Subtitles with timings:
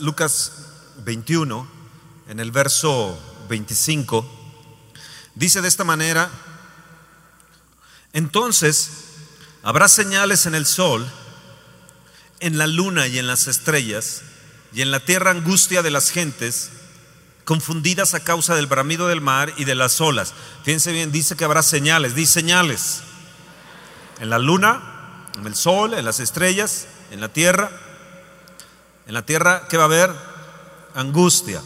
[0.00, 0.52] Lucas
[1.04, 1.66] 21,
[2.28, 4.26] en el verso 25,
[5.34, 6.30] dice de esta manera,
[8.12, 8.90] entonces
[9.62, 11.06] habrá señales en el sol,
[12.40, 14.22] en la luna y en las estrellas,
[14.72, 16.70] y en la tierra angustia de las gentes,
[17.44, 20.34] confundidas a causa del bramido del mar y de las olas.
[20.64, 23.02] Fíjense bien, dice que habrá señales, dice señales.
[24.18, 27.70] En la luna, en el sol, en las estrellas, en la tierra.
[29.06, 30.12] En la tierra, ¿qué va a haber?
[30.94, 31.62] Angustia.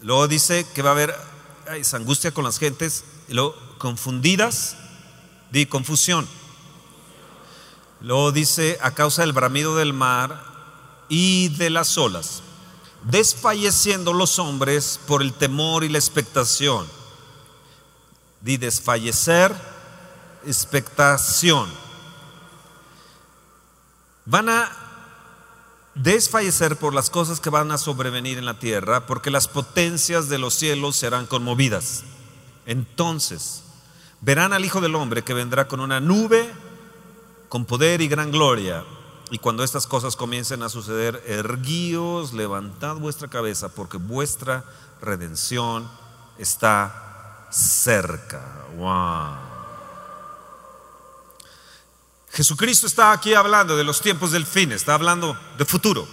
[0.00, 1.14] Luego dice que va a haber
[1.92, 4.76] angustia con las gentes, y luego confundidas,
[5.50, 6.26] di confusión.
[8.00, 10.42] Luego dice a causa del bramido del mar
[11.10, 12.42] y de las olas,
[13.04, 16.86] desfalleciendo los hombres por el temor y la expectación.
[18.40, 19.54] Di desfallecer,
[20.46, 21.70] expectación.
[24.26, 24.83] Van a
[25.94, 30.38] desfallecer por las cosas que van a sobrevenir en la tierra, porque las potencias de
[30.38, 32.04] los cielos serán conmovidas.
[32.66, 33.62] Entonces,
[34.20, 36.50] verán al Hijo del Hombre que vendrá con una nube
[37.48, 38.84] con poder y gran gloria.
[39.30, 44.64] Y cuando estas cosas comiencen a suceder, erguíos, levantad vuestra cabeza, porque vuestra
[45.00, 45.88] redención
[46.38, 48.66] está cerca.
[48.76, 49.53] Wow.
[52.34, 56.08] Jesucristo está aquí hablando de los tiempos del fin, está hablando de futuro.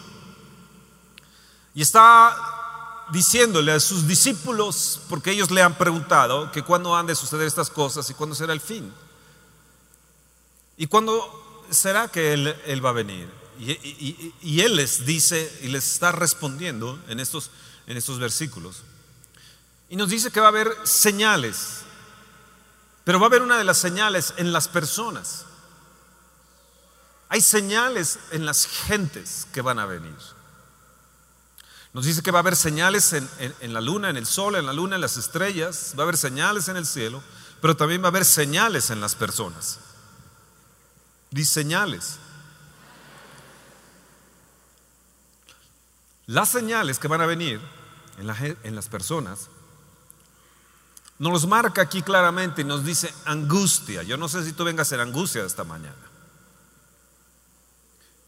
[1.74, 7.16] Y está diciéndole a sus discípulos, porque ellos le han preguntado que cuándo han de
[7.16, 8.94] suceder estas cosas y cuándo será el fin.
[10.78, 13.28] ¿Y cuándo será que Él, va a venir?
[13.60, 17.50] Y, Él les dice y les está respondiendo en estos,
[17.88, 18.84] en estos versículos.
[19.90, 21.82] Y nos dice que va a haber señales,
[23.04, 25.46] pero va a haber una de las señales en las personas.
[27.32, 30.18] Hay señales en las gentes que van a venir.
[31.94, 33.30] Nos dice que va a haber señales en,
[33.62, 36.18] en, la luna, en el sol, en la luna, en las estrellas, va a haber
[36.18, 37.24] señales en el cielo,
[37.62, 39.80] pero también va a haber señales en las personas.
[41.30, 42.18] Dice señales.
[46.26, 47.62] Las señales que van a venir
[48.18, 49.48] en, las personas
[51.18, 54.04] nos los marca aquí claramente y nos dice angustia.
[54.04, 56.11] Yo no sé si tú vengas a ser angustia esta mañana.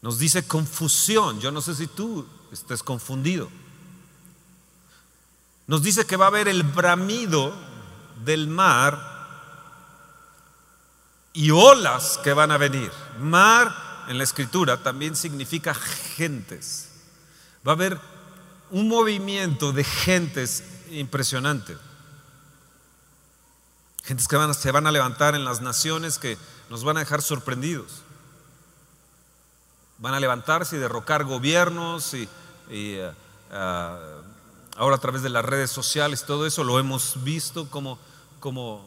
[0.04, 1.40] Nos dice confusión.
[1.40, 3.48] Yo no sé si tú estés confundido.
[5.66, 7.54] Nos dice que va a haber el bramido
[8.22, 9.00] del mar
[11.32, 12.92] y olas que van a venir.
[13.18, 13.74] Mar
[14.06, 16.90] en la escritura también significa gentes.
[17.66, 17.98] Va a haber
[18.70, 21.78] un movimiento de gentes impresionante.
[24.02, 26.36] Gentes que se van a levantar en las naciones que
[26.68, 28.03] nos van a dejar sorprendidos.
[29.98, 32.28] Van a levantarse y derrocar gobiernos y,
[32.70, 33.12] eh,
[33.52, 34.20] ah,
[34.76, 37.98] ahora a través de las redes sociales, todo eso lo hemos visto como,
[38.40, 38.84] como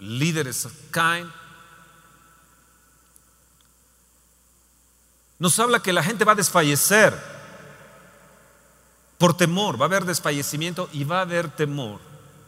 [0.00, 1.30] líderes caen.
[5.38, 7.18] Nos habla que la gente va a desfallecer
[9.18, 12.00] por temor, va a haber desfallecimiento y va a haber temor.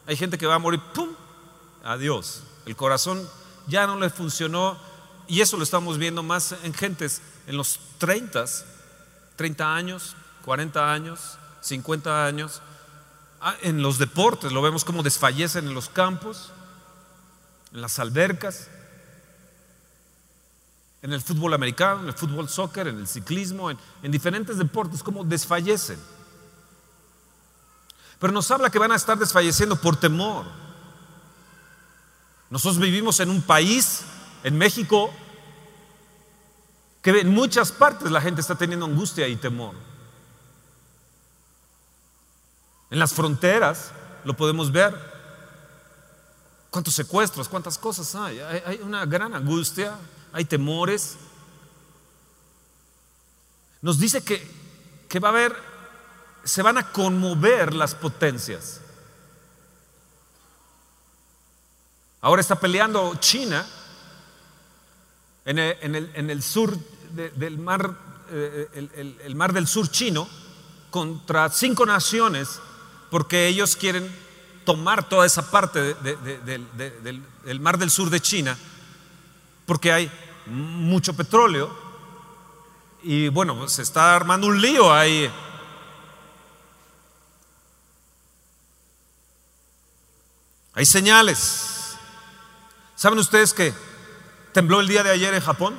[0.07, 1.09] Hay gente que va a morir, ¡pum!
[1.84, 2.43] Adiós.
[2.67, 3.29] El corazón
[3.67, 4.77] ya no le funcionó
[5.28, 8.44] y eso lo estamos viendo más en gentes en los 30,
[9.37, 12.62] 30 años, 40 años, 50 años.
[13.41, 16.53] Ah, en los deportes lo vemos como desfallecen en los campos
[17.72, 18.69] en las albercas,
[21.00, 25.25] en el fútbol americano, en el fútbol soccer, en el ciclismo, en, diferentes deportes, como
[25.25, 25.99] desfallecen.
[28.19, 30.47] Pero nos habla que van a estar desfalleciendo por temor.
[32.50, 34.04] Nosotros vivimos en un país,
[34.44, 35.12] en México,
[37.03, 39.75] que en muchas partes la gente está teniendo angustia y temor.
[42.91, 43.91] En las fronteras
[44.25, 44.94] lo podemos ver
[46.70, 48.38] cuántos secuestros, cuántas cosas hay.
[48.41, 49.97] Hay, una gran angustia,
[50.32, 51.16] hay temores.
[53.80, 54.48] Nos dice que,
[55.09, 55.56] que va a haber,
[56.45, 58.80] se van a conmover las potencias.
[62.21, 63.66] Ahora está peleando China
[65.44, 65.59] en
[66.30, 66.77] el, sur
[67.12, 67.97] del mar,
[68.30, 70.28] eh, el mar del sur chino,
[70.91, 72.60] contra cinco naciones,
[73.10, 74.09] porque ellos quieren
[74.65, 78.56] tomar toda esa parte del, mar del sur de China,
[79.66, 80.10] porque hay
[80.47, 81.71] mucho petróleo
[83.03, 85.30] y bueno, se está armando un lío ahí.
[90.74, 91.97] Hay señales.
[92.95, 93.74] ¿Saben ustedes que
[94.53, 95.77] tembló el día de ayer en Japón?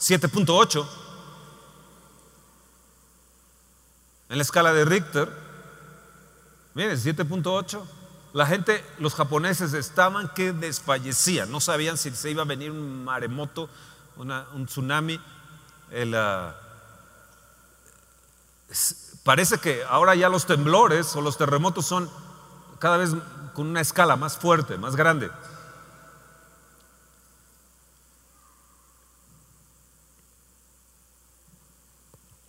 [0.00, 0.86] 7.8.
[4.28, 5.28] En la escala de Richter,
[6.74, 7.82] miren, 7.8.
[8.34, 13.04] La gente, los japoneses estaban que desfallecían, no sabían si se iba a venir un
[13.04, 13.70] maremoto,
[14.16, 15.18] un tsunami.
[16.14, 16.54] Ah,
[19.24, 22.10] parece que ahora ya los temblores o los terremotos son
[22.78, 23.10] cada vez
[23.54, 25.30] con una escala más fuerte, más grande.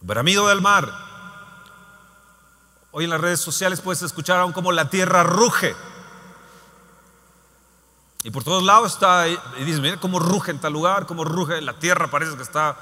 [0.10, 0.92] Bramido del mar.
[2.90, 5.76] Hoy en las redes sociales puedes escuchar aún como la tierra ruge.
[8.24, 11.62] Y por todos lados está, y dices, mira cómo ruge en tal lugar, cómo ruge,
[11.62, 12.76] la tierra parece que está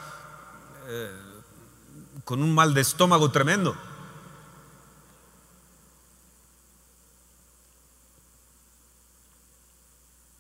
[0.86, 1.12] eh,
[2.24, 3.76] con un mal de estómago tremendo.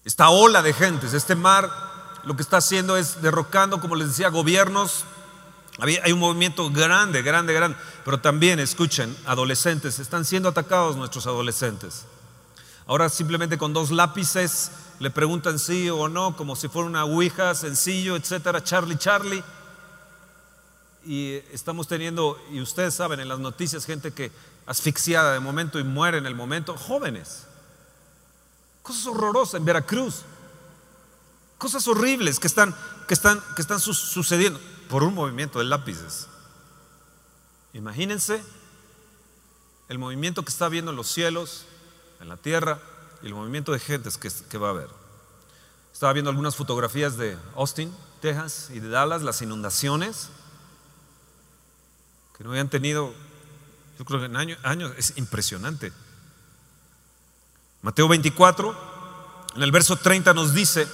[0.05, 1.69] Esta ola de gentes, este mar,
[2.23, 5.03] lo que está haciendo es derrocando, como les decía, gobiernos,
[5.79, 12.05] hay un movimiento grande, grande, grande, pero también, escuchen, adolescentes, están siendo atacados nuestros adolescentes.
[12.87, 17.53] Ahora simplemente con dos lápices le preguntan sí o no, como si fuera una ouija,
[17.53, 19.43] sencillo, etcétera, Charlie, Charlie.
[21.05, 24.31] Y estamos teniendo, y ustedes saben en las noticias, gente que
[24.65, 27.45] asfixiada de momento y muere en el momento, jóvenes.
[28.81, 30.23] Cosas horrorosas en Veracruz.
[31.59, 32.75] Cosas horribles que están,
[33.07, 34.59] que están, que están sucediendo
[34.89, 36.27] por un movimiento de lápices.
[37.73, 38.43] Imagínense
[39.89, 41.65] el movimiento que está habiendo en los cielos,
[42.19, 42.79] en la tierra,
[43.21, 44.89] y el movimiento de gentes que, va a haber.
[45.93, 50.29] Estaba viendo algunas fotografías de Austin, Texas y de Dallas, las inundaciones
[52.37, 53.13] que no habían tenido,
[53.97, 55.91] yo creo que en años es impresionante.
[57.81, 58.75] Mateo 24,
[59.55, 60.87] en el verso 30 nos dice,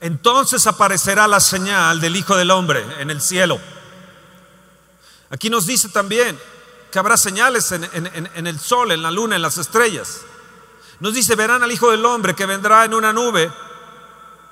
[0.00, 3.60] entonces aparecerá la señal del Hijo del Hombre en el cielo.
[5.30, 6.38] Aquí nos dice también
[6.90, 10.22] que habrá señales en, el sol, en la luna, en las estrellas.
[10.98, 13.50] Nos dice, verán al Hijo del Hombre que vendrá en una nube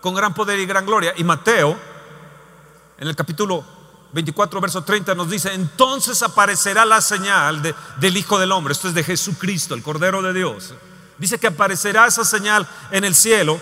[0.00, 1.14] con gran poder y gran gloria.
[1.16, 1.76] Y Mateo,
[2.98, 3.64] en el capítulo
[4.12, 8.72] 24, verso 30, nos dice, entonces aparecerá la señal del Hijo del Hombre.
[8.72, 10.74] Esto es de Jesucristo, el Cordero de Dios.
[11.18, 13.60] Dice que aparecerá esa señal en el cielo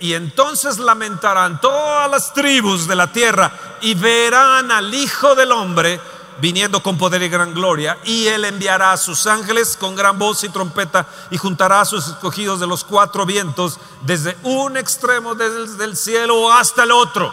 [0.00, 6.00] y entonces lamentarán todas las tribus de la tierra y verán al Hijo del Hombre
[6.40, 10.44] viniendo con poder y gran gloria, y él enviará a sus ángeles con gran voz
[10.44, 15.96] y trompeta y juntará a sus escogidos de los cuatro vientos desde un extremo del
[15.96, 17.32] cielo hasta el otro.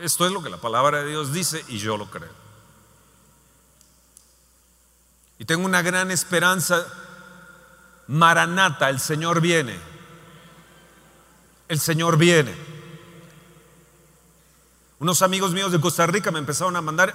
[0.00, 2.30] Esto es lo que la palabra de Dios dice y yo lo creo.
[5.38, 6.84] Y tengo una gran esperanza.
[8.08, 9.78] Maranata, el Señor viene
[11.68, 12.54] el Señor viene.
[15.00, 17.14] Unos amigos míos de Costa Rica me empezaron a mandar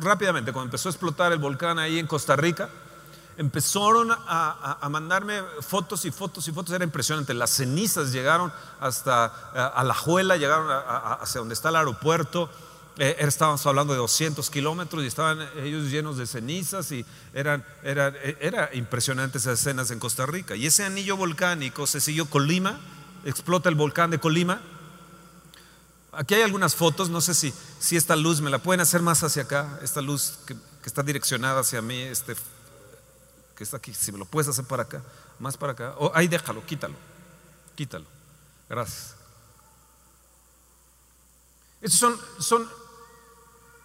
[0.00, 2.70] rápidamente, cuando empezó a explotar el volcán ahí en Costa Rica,
[3.36, 7.34] empezaron a, mandarme fotos y fotos y fotos, era impresionante.
[7.34, 8.50] Las cenizas llegaron
[8.80, 10.68] hasta a, la Juela, llegaron
[11.20, 12.48] hacia donde está el aeropuerto.
[12.98, 18.14] Eh, estábamos hablando de 200 kilómetros y estaban ellos llenos de cenizas y eran, eran,
[18.38, 20.56] era impresionante esas escenas en Costa Rica.
[20.56, 22.80] Y ese anillo volcánico se siguió con Lima
[23.24, 24.60] explota el volcán de Colima.
[26.12, 29.22] Aquí hay algunas fotos, no sé si, si esta luz me la pueden hacer más
[29.22, 32.34] hacia acá, esta luz que, está direccionada hacia mí, este,
[33.56, 35.02] que está aquí, si me lo puedes hacer para acá,
[35.38, 35.94] más para acá.
[35.98, 36.94] O, ahí déjalo, quítalo,
[37.74, 38.04] quítalo.
[38.68, 39.14] Gracias.
[41.80, 42.68] Estos son, son,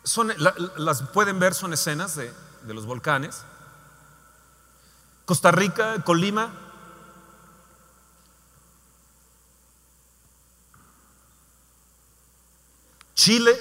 [0.04, 0.34] son
[0.78, 2.32] las pueden ver, son escenas de,
[2.64, 3.42] de los volcanes.
[5.26, 6.67] Costa Rica, Colima,
[13.18, 13.60] Chile.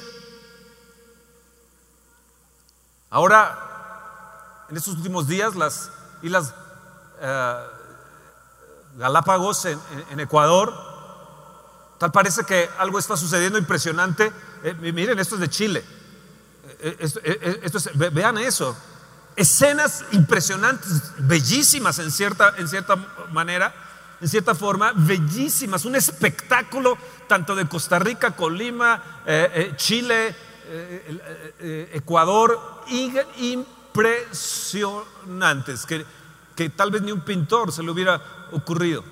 [3.09, 5.91] Ahora, en estos últimos días, las
[6.23, 6.55] islas
[7.21, 7.67] eh,
[8.99, 10.75] Galápagos en, Ecuador,
[11.99, 14.31] tal parece que algo está sucediendo impresionante.
[14.63, 15.85] Eh, miren, esto es de Chile.
[16.79, 18.77] Eh, vean eso.
[19.37, 22.97] Escenas impresionantes, bellísimas en cierta, en cierta
[23.33, 23.75] manera
[24.21, 26.97] en cierta forma, bellísimas, un espectáculo
[27.27, 30.35] tanto de Costa Rica, Colima, eh, eh, Chile,
[30.69, 32.83] eh, Ecuador,
[33.39, 36.07] impresionantes, que,
[36.55, 39.05] que tal vez ni un pintor se le hubiera ocurrido.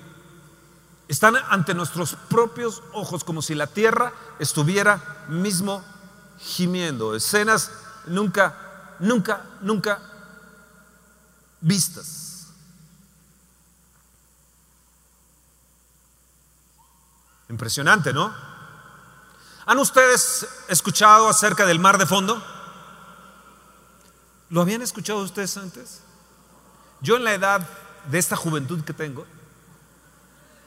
[1.07, 5.83] Están ante nuestros propios ojos como si la tierra estuviera mismo
[6.39, 7.15] gimiendo.
[7.15, 7.71] Escenas
[8.07, 10.01] nunca, nunca, nunca
[11.61, 12.24] vistas.
[17.49, 18.33] Impresionante, ¿no?
[19.65, 22.43] ¿Han ustedes escuchado acerca del mar de fondo?
[24.49, 26.01] ¿Lo habían escuchado ustedes antes?
[27.01, 27.67] Yo en la edad
[28.09, 29.25] de esta juventud que tengo,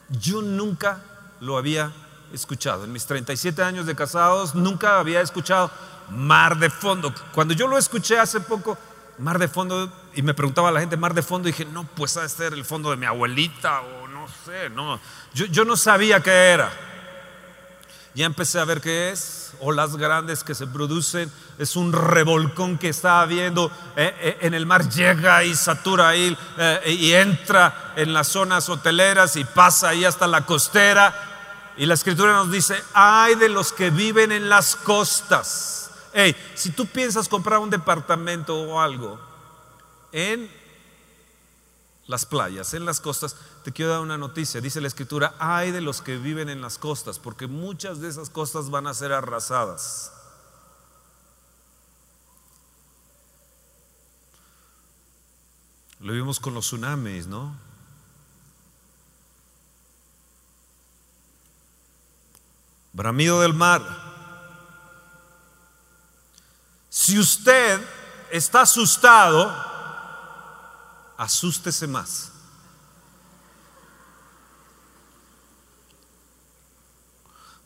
[0.09, 1.01] yo nunca
[1.39, 1.93] lo había
[2.33, 2.83] escuchado.
[2.83, 5.71] En mis 37 años de casados nunca había escuchado
[6.09, 7.13] Mar de Fondo.
[7.33, 8.77] Cuando yo lo escuché hace poco,
[9.17, 12.17] Mar de Fondo, y me preguntaba a la gente Mar de Fondo, dije, no, pues
[12.17, 13.98] ha de ser el fondo de mi abuelita o
[14.71, 14.99] no.
[15.33, 16.71] Yo, yo no sabía qué era.
[18.15, 22.89] Ya empecé a ver qué es, olas grandes que se producen, es un revolcón que
[22.89, 28.13] está habiendo eh, eh, en el mar, llega y satura ahí eh, y entra en
[28.13, 31.73] las zonas hoteleras y pasa ahí hasta la costera.
[31.77, 35.91] Y la escritura nos dice, ay de los que viven en las costas.
[36.11, 39.19] Hey, si tú piensas comprar un departamento o algo
[40.11, 40.51] en
[42.09, 44.59] las playas, en las costas, te quiero dar una noticia.
[44.59, 48.31] Dice la escritura, hay de los que viven en las costas, porque muchas de esas
[48.31, 50.11] costas van a ser arrasadas.
[55.99, 57.55] Lo vimos con los tsunamis, ¿no?
[62.91, 63.83] Bramido del mar.
[66.89, 67.79] Si usted
[68.31, 69.69] está asustado,
[71.19, 72.31] asústese más.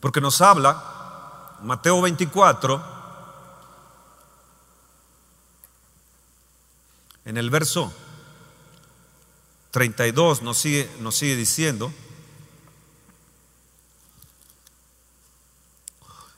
[0.00, 2.84] Porque nos habla Mateo 24,
[7.24, 7.94] en el verso
[9.70, 11.92] 32 nos sigue, nos sigue diciendo,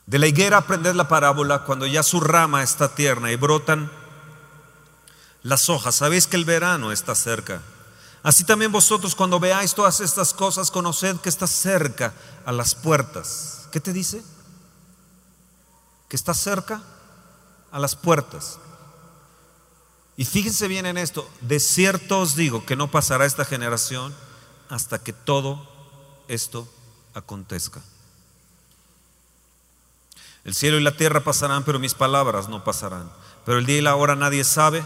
[0.04, 3.90] de la higuera aprended la parábola cuando ya su rama está tierna y brotan
[5.46, 7.62] las hojas, sabéis que el verano está cerca.
[8.24, 12.12] Así también vosotros cuando veáis todas estas cosas, conoced que está cerca
[12.44, 13.68] a las puertas.
[13.70, 14.24] ¿Qué te dice?
[16.08, 16.82] Que está cerca
[17.70, 18.58] a las puertas.
[20.16, 24.12] Y fíjense bien en esto, de cierto os digo que no pasará esta generación
[24.68, 25.68] hasta que todo
[26.26, 26.68] esto
[27.14, 27.80] acontezca.
[30.42, 33.12] El cielo y la tierra pasarán, pero mis palabras no pasarán.
[33.44, 34.84] Pero el día y la hora nadie sabe,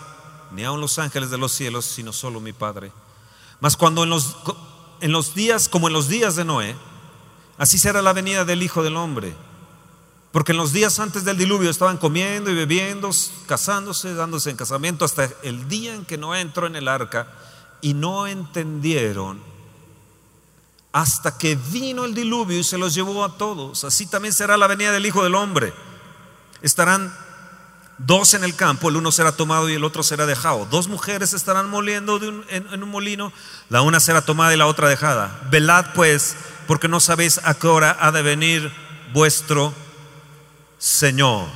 [0.52, 2.92] ni aun los ángeles de los cielos, sino solo mi Padre.
[3.60, 4.36] Mas cuando en los,
[5.00, 6.76] en los días, como en los días de Noé,
[7.58, 9.34] así será la venida del Hijo del Hombre.
[10.32, 13.10] Porque en los días antes del diluvio estaban comiendo y bebiendo,
[13.46, 17.28] casándose, dándose en casamiento, hasta el día en que Noé entró en el arca
[17.80, 19.50] y no entendieron
[20.92, 23.84] hasta que vino el diluvio y se los llevó a todos.
[23.84, 25.72] Así también será la venida del Hijo del Hombre.
[26.62, 27.14] Estarán
[28.06, 30.66] dos en el campo, el uno será tomado y el otro será dejado.
[30.66, 33.32] Dos mujeres estarán moliendo en, un molino,
[33.68, 35.40] la una será tomada y la otra dejada.
[35.50, 38.72] Velad pues, porque no sabéis a qué hora ha de venir
[39.12, 39.74] vuestro
[40.78, 41.48] Señor.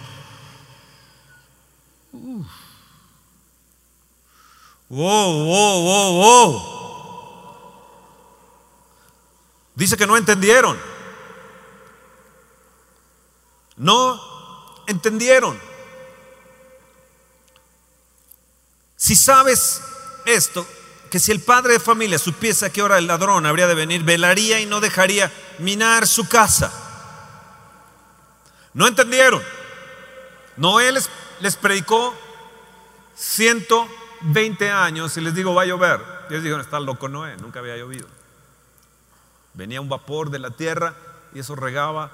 [4.91, 6.75] Wow, wow, wow, wow.
[9.75, 10.79] Dice que no entendieron.
[13.77, 14.21] No
[14.87, 15.74] entendieron.
[19.05, 19.83] Si sabes
[20.25, 20.67] esto,
[21.11, 24.03] que si el padre de familia supiese a qué hora el ladrón habría de venir,
[24.03, 26.73] velaría y no dejaría minar su casa.
[28.73, 29.43] No entendieron.
[30.57, 32.15] Noé les, les predicó
[33.15, 36.01] 120 años y les digo, va a llover.
[36.31, 38.09] Y ellos dijeron, está loco Noé, nunca había llovido.
[39.53, 40.95] Venía un vapor de la tierra
[41.35, 42.11] y eso regaba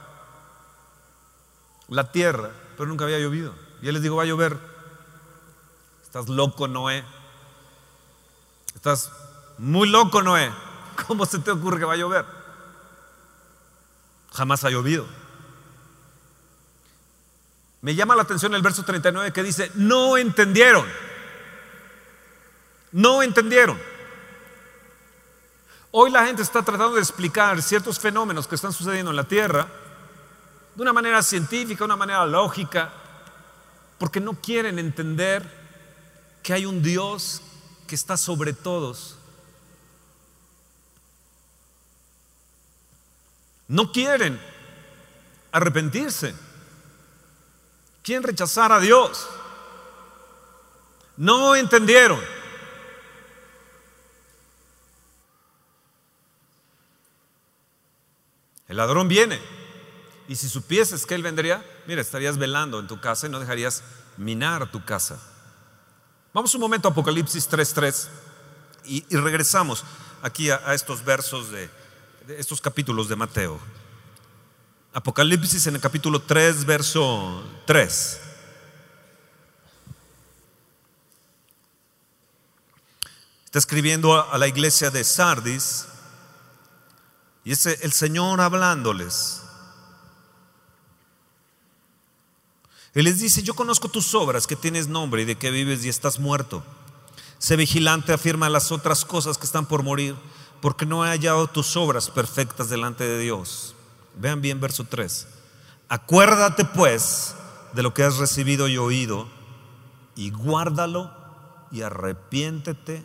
[1.87, 3.55] la tierra, pero nunca había llovido.
[3.81, 4.70] Y él les digo, va a llover.
[6.11, 7.05] Estás loco, Noé.
[8.75, 9.13] Estás
[9.59, 10.51] muy loco, Noé.
[11.07, 12.25] ¿Cómo se te ocurre que va a llover?
[14.33, 15.07] Jamás ha llovido.
[17.83, 20.85] Me llama la atención el verso 39 que dice, no entendieron.
[22.91, 23.81] No entendieron.
[25.93, 29.69] Hoy la gente está tratando de explicar ciertos fenómenos que están sucediendo en la tierra
[30.75, 32.91] de una manera científica, de una manera lógica,
[33.97, 35.60] porque no quieren entender
[36.51, 37.43] que hay un Dios
[37.87, 39.15] que está sobre todos.
[43.69, 44.41] No quieren
[45.53, 46.35] arrepentirse.
[48.03, 49.29] Quieren rechazar a Dios.
[51.17, 52.21] No entendieron.
[58.67, 59.41] El ladrón viene.
[60.27, 63.85] Y si supieses que él vendría, mira, estarías velando en tu casa y no dejarías
[64.17, 65.30] minar tu casa.
[66.33, 68.07] Vamos un momento a Apocalipsis 3.3
[68.85, 69.85] y, y, regresamos
[70.23, 71.69] aquí a, a estos versos de,
[72.39, 73.59] estos capítulos de Mateo.
[74.93, 78.21] Apocalipsis en el capítulo 3, verso 3.
[83.47, 85.87] Está escribiendo a la iglesia de Sardis
[87.43, 89.40] y es el Señor hablándoles.
[92.95, 95.89] Él les dice, yo conozco tus obras, que tienes nombre y de que vives y
[95.89, 96.65] estás muerto.
[97.39, 100.17] Sé vigilante, afirma las otras cosas que están por morir,
[100.61, 103.75] porque no he hallado tus obras perfectas delante de Dios.
[104.17, 105.29] Vean bien verso 3.
[105.89, 107.35] Acuérdate pues
[107.73, 109.29] de lo que has recibido y oído,
[110.17, 111.13] y guárdalo
[111.71, 113.05] y arrepiéntete,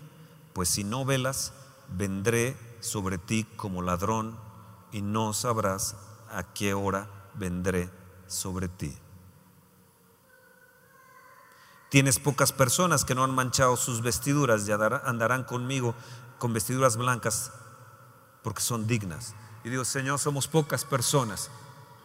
[0.53, 1.53] pues si no velas,
[1.89, 4.37] vendré sobre ti como ladrón
[4.91, 5.95] y no sabrás
[6.31, 7.89] a qué hora vendré
[8.27, 8.93] sobre ti.
[11.95, 15.95] Tienes pocas personas que no han manchado sus vestiduras y andarán conmigo
[16.39, 17.53] con vestiduras blancas
[18.43, 19.33] porque son dignas.
[19.63, 21.49] Y digo, Señor, somos pocas personas,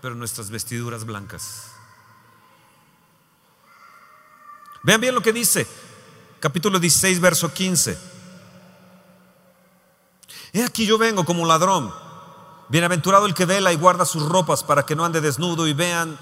[0.01, 1.73] pero nuestras vestiduras blancas.
[4.85, 5.67] Vean bien lo que dice,
[6.39, 7.99] capítulo 16, verso 15.
[10.53, 11.93] He aquí yo vengo como ladrón.
[12.69, 16.17] Bienaventurado el que vela y guarda sus ropas para que no ande desnudo y vean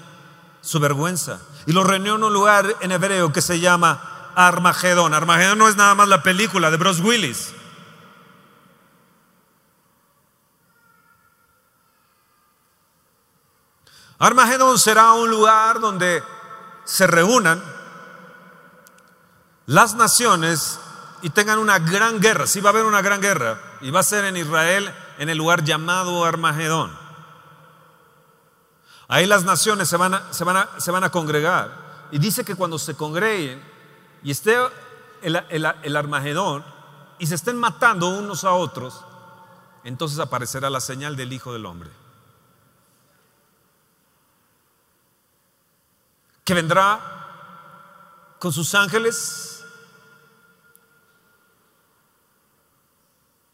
[0.61, 1.39] su vergüenza.
[1.65, 5.13] Y lo reunió en un lugar en hebreo que se llama Armagedón.
[5.13, 7.53] Armagedón no es nada más la película de Bruce Willis.
[14.19, 16.21] Armagedón será un lugar donde
[16.83, 17.63] se reúnan
[19.65, 20.79] las naciones
[21.21, 22.45] y tengan una gran guerra.
[22.45, 25.37] Sí va a haber una gran guerra y va a ser en Israel en el
[25.37, 26.98] lugar llamado Armagedón.
[29.11, 32.07] Ahí las naciones se van a, se van a, se van a congregar.
[32.11, 33.59] Y dice que cuando se congreguen
[34.21, 34.55] y esté
[35.23, 36.63] el, el Armagedón
[37.17, 39.03] y se estén matando unos a otros,
[39.83, 41.89] entonces aparecerá la señal del Hijo del Hombre.
[46.45, 46.99] Que vendrá
[48.37, 49.65] con sus ángeles,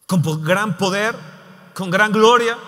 [0.06, 1.16] con gran poder,
[1.72, 2.58] con gran gloria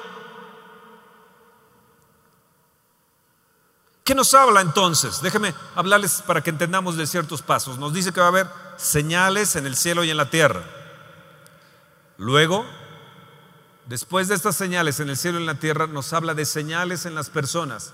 [4.09, 5.21] ¿Qué nos habla entonces?
[5.21, 7.77] Déjeme hablarles para que entendamos de ciertos pasos.
[7.77, 10.63] Nos dice que va a haber señales en el cielo y en la tierra.
[12.17, 12.65] Luego,
[13.85, 17.05] después de estas señales en el cielo y en la tierra, nos habla de señales
[17.05, 17.93] en las personas.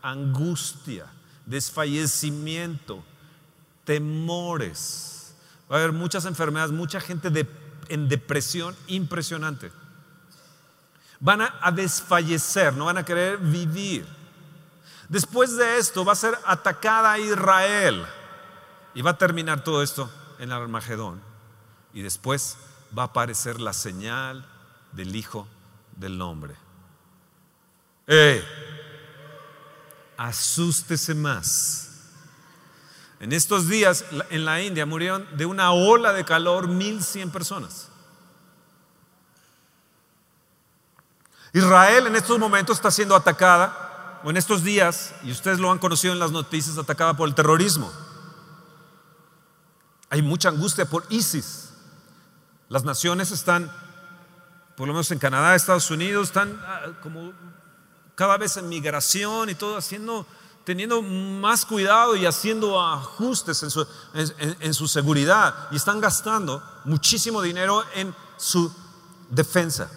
[0.00, 1.04] Angustia,
[1.44, 3.04] desfallecimiento,
[3.84, 5.34] temores.
[5.70, 7.46] Va a haber muchas enfermedades, mucha gente
[7.90, 9.70] en depresión impresionante.
[11.20, 14.19] Van a desfallecer, no van a querer vivir.
[15.10, 18.06] Después de esto va a ser atacada Israel
[18.94, 21.20] y va a terminar todo esto en Armagedón.
[21.92, 22.56] Y después
[22.96, 24.46] va a aparecer la señal
[24.92, 25.48] del Hijo
[25.96, 26.54] del Hombre.
[28.06, 28.40] ¡Eh!
[30.16, 32.12] Asústese más.
[33.18, 37.88] En estos días en la India murieron de una ola de calor 1100 personas.
[41.52, 43.89] Israel en estos momentos está siendo atacada
[44.24, 47.90] en estos días, y ustedes lo han conocido en las noticias, atacada por el terrorismo.
[50.10, 51.70] Hay mucha angustia por ISIS.
[52.68, 53.70] Las naciones están,
[54.76, 57.32] por lo menos en Canadá, Estados Unidos, están ah, como
[58.14, 60.26] cada vez en migración y todo haciendo,
[60.64, 67.40] teniendo más cuidado y haciendo ajustes en su, en su seguridad y están gastando muchísimo
[67.40, 68.70] dinero en su
[69.30, 69.90] defensa.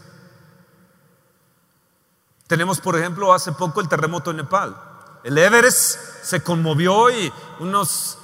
[2.47, 4.75] Tenemos, por ejemplo, hace poco el terremoto en Nepal.
[5.23, 8.17] El Everest se conmovió y unos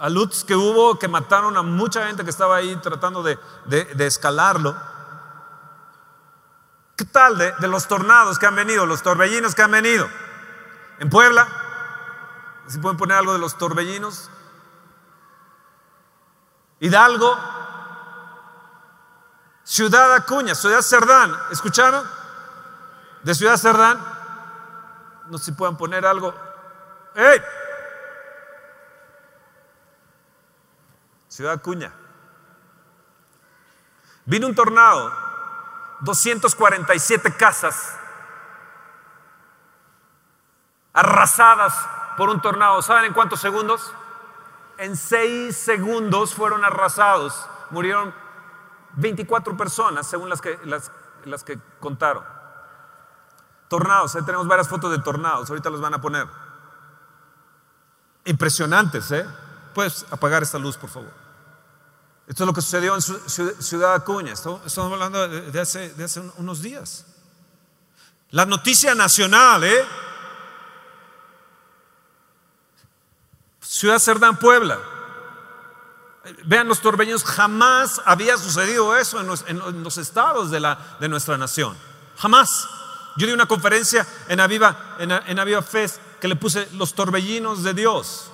[0.00, 3.38] aluts que hubo que mataron a mucha gente que estaba ahí tratando de,
[3.98, 4.76] escalarlo.
[6.96, 10.06] ¿Qué tal de, de, los tornados que han venido, los torbellinos que han venido?
[10.98, 11.48] En Puebla,
[12.66, 14.30] si pueden poner algo de los torbellinos.
[16.80, 17.38] Hidalgo,
[19.64, 22.21] Ciudad Acuña, Ciudad Cerdán, ¿escucharon?
[23.22, 23.98] De Ciudad Cerdán,
[25.28, 26.34] no sé si puedan poner algo.
[27.14, 27.40] ¡Ey!
[31.28, 31.92] Ciudad Cuña.
[34.24, 35.12] Vino un tornado,
[36.00, 37.96] 247 casas
[40.92, 41.74] arrasadas
[42.16, 42.82] por un tornado.
[42.82, 43.92] ¿Saben en cuántos segundos?
[44.78, 47.48] En seis segundos fueron arrasados.
[47.70, 48.14] Murieron
[48.94, 50.92] 24 personas, según las que, las,
[51.24, 52.41] las que contaron.
[53.72, 54.22] Tornados, ¿eh?
[54.26, 56.28] tenemos varias fotos de tornados, ahorita los van a poner.
[58.26, 59.26] Impresionantes, ¿eh?
[59.72, 61.10] Puedes apagar esta luz, por favor.
[62.26, 66.60] Esto es lo que sucedió en Ciudad Acuña, estamos hablando de hace, de hace unos
[66.60, 67.06] días.
[68.32, 69.86] La noticia nacional, ¿eh?
[73.62, 74.80] Ciudad Cerdán, Puebla.
[76.44, 81.74] Vean los torbellinos, jamás había sucedido eso en los, estados de, la, de, nuestra nación.
[82.18, 82.81] Jamás.
[83.16, 87.62] Yo di una conferencia en Aviva, en, en Aviva Fest que le puse los torbellinos
[87.62, 88.30] de Dios.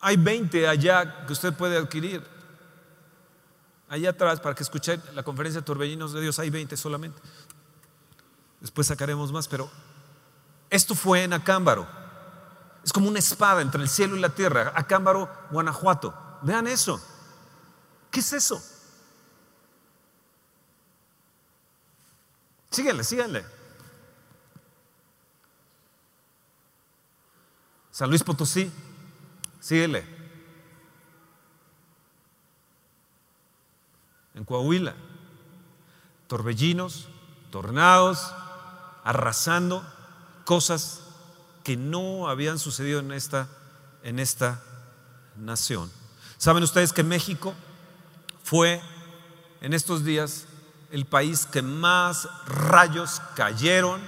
[0.00, 2.22] Hay 20 allá que usted puede adquirir.
[3.88, 7.20] Allá atrás, para que escuche la conferencia de Torbellinos de Dios, hay 20 solamente.
[8.60, 9.70] Después sacaremos más, pero
[10.70, 11.86] esto fue en Acámbaro.
[12.82, 14.72] Es como una espada entre el cielo y la tierra.
[14.74, 16.14] Acámbaro, Guanajuato.
[16.42, 17.00] Vean eso.
[18.10, 18.62] ¿Qué es eso?
[22.74, 23.44] Síguenle, síguenle.
[27.92, 28.68] San Luis Potosí,
[29.60, 30.04] síguele.
[34.34, 34.96] En Coahuila,
[36.26, 37.06] torbellinos,
[37.52, 38.34] tornados,
[39.04, 39.86] arrasando
[40.44, 41.02] cosas
[41.62, 43.46] que no habían sucedido en esta,
[44.02, 44.64] en esta
[45.36, 45.92] nación.
[46.38, 47.54] ¿Saben ustedes que México
[48.42, 48.82] fue
[49.60, 50.48] en estos días
[50.94, 54.00] el país que más rayos cayeron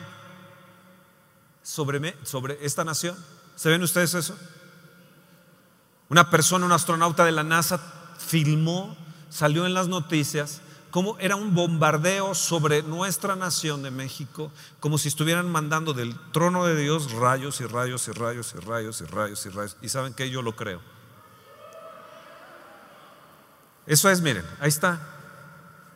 [1.60, 3.16] sobre, sobre esta nación?
[3.56, 4.38] ¿Saben ustedes eso?
[6.08, 7.80] Una persona, un astronauta de la NASA,
[8.18, 8.96] filmó,
[9.30, 15.08] salió en las noticias como era un bombardeo sobre nuestra nación de México, como si
[15.08, 19.44] estuvieran mandando del trono de Dios rayos y rayos y rayos y rayos y rayos
[19.44, 19.76] y rayos.
[19.82, 20.80] Y saben que yo lo creo.
[23.86, 25.15] Eso es, miren, ahí está.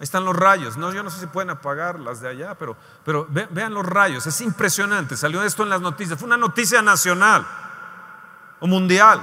[0.00, 0.78] Ahí están los rayos.
[0.78, 4.26] No, yo no sé si pueden apagar las de allá, pero, pero vean los rayos.
[4.26, 5.14] Es impresionante.
[5.14, 6.18] Salió esto en las noticias.
[6.18, 7.46] Fue una noticia nacional
[8.60, 9.22] o mundial.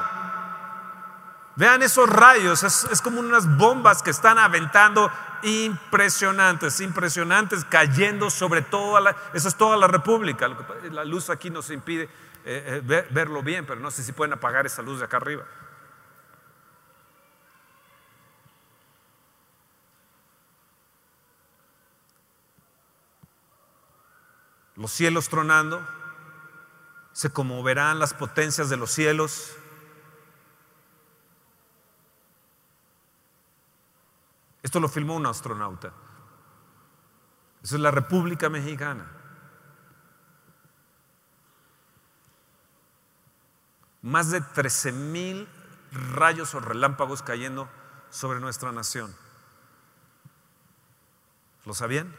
[1.55, 2.61] Vean esos rayos.
[2.61, 5.11] Es, como unas bombas que están aventando
[5.41, 10.47] impresionantes, impresionantes, cayendo sobre toda la, eso es toda la república.
[10.91, 12.03] La luz aquí nos impide
[12.45, 15.43] eh, eh, verlo bien, pero no sé si pueden apagar esa luz de acá arriba.
[24.77, 25.85] Los cielos tronando,
[27.11, 29.57] se conmoverán las potencias de los cielos
[34.67, 35.93] Esto lo filmó un astronauta.
[37.63, 39.09] Esa es la República Mexicana.
[44.01, 45.47] Más de 13 mil
[45.93, 47.69] rayos o relámpagos cayendo
[48.09, 49.15] sobre nuestra nación.
[51.63, 52.13] ¿Lo sabían?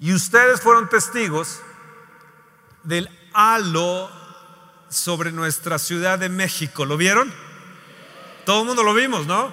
[0.00, 1.60] Y ustedes fueron testigos
[2.84, 4.10] del halo
[4.88, 6.84] sobre nuestra Ciudad de México.
[6.84, 7.32] ¿Lo vieron?
[8.44, 9.52] Todo el mundo lo vimos, ¿no?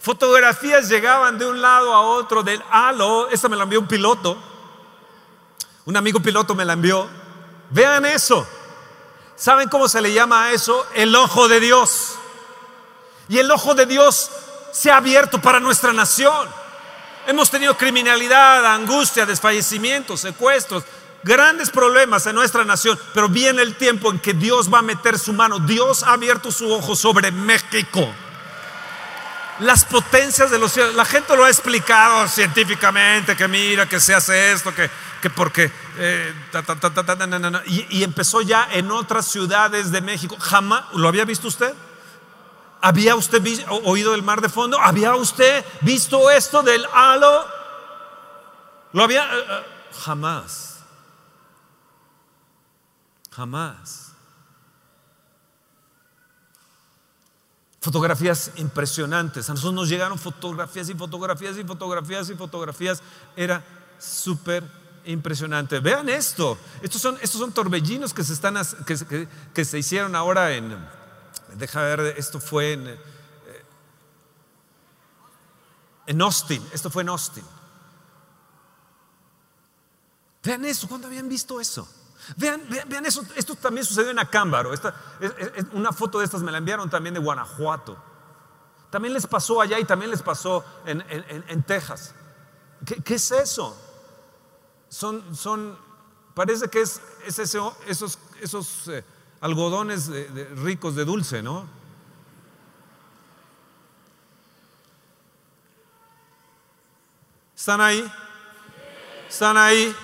[0.00, 3.28] Fotografías llegaban de un lado a otro del halo.
[3.30, 4.36] Esta me la envió un piloto.
[5.84, 7.08] Un amigo piloto me la envió.
[7.70, 8.46] Vean eso.
[9.36, 10.86] ¿Saben cómo se le llama a eso?
[10.94, 12.16] El ojo de Dios.
[13.28, 14.30] Y el ojo de Dios
[14.72, 16.65] se ha abierto para nuestra nación.
[17.26, 20.84] Hemos tenido criminalidad, angustia, desfallecimientos, secuestros,
[21.22, 25.18] grandes problemas en nuestra nación, pero viene el tiempo en que Dios va a meter
[25.18, 25.58] su mano.
[25.58, 28.08] Dios ha abierto su ojo sobre México
[29.60, 30.94] las potencias de los cielos.
[30.94, 34.90] La gente lo ha explicado científicamente, que mira, que se hace esto, que,
[35.22, 35.70] que porque...
[37.66, 40.36] y, empezó ya en otras ciudades de México.
[40.38, 41.72] Jamás, ¿lo había visto usted?
[42.80, 43.42] ¿Había usted
[43.84, 44.78] oído del mar de fondo?
[44.80, 47.44] ¿Había usted visto esto del halo?
[48.92, 49.28] ¿Lo había?
[49.92, 50.80] jamás.
[53.30, 54.12] Jamás.
[57.80, 59.48] Fotografías impresionantes.
[59.48, 63.02] A nosotros nos llegaron fotografías y fotografías y fotografías y fotografías.
[63.36, 63.62] Era
[63.98, 64.64] súper
[65.04, 65.80] impresionante.
[65.80, 66.58] Vean esto.
[66.82, 68.56] Estos son, estos son torbellinos que se, están,
[69.54, 70.76] que, se hicieron ahora en...
[71.56, 72.98] Deja ver, esto fue en, eh,
[76.06, 76.66] en Austin.
[76.72, 77.44] Esto fue en Austin.
[80.42, 80.86] Vean eso.
[80.88, 81.88] ¿Cuándo habían visto eso?
[82.36, 84.72] Vean, vean, eso, esto también sucedió en Acámbaro.
[84.72, 84.94] Esta,
[85.72, 87.96] una foto de estas me la enviaron también de Guanajuato.
[88.90, 92.14] También les pasó allá y también les pasó en, Texas.
[93.04, 93.76] ¿Qué, es eso?
[94.88, 95.78] Son, son,
[96.34, 99.04] parece que es, esos, esos eh,
[99.40, 100.10] algodones
[100.56, 101.66] ricos de dulce, ¿no?
[107.56, 108.12] ¿Están ahí?
[109.28, 109.94] ¿Están ahí?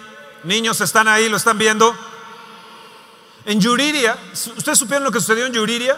[0.45, 1.29] Niños, ¿están ahí?
[1.29, 1.95] ¿Lo están viendo?
[3.45, 5.97] En Yuriria, ¿ustedes supieron lo que sucedió en Yuriria?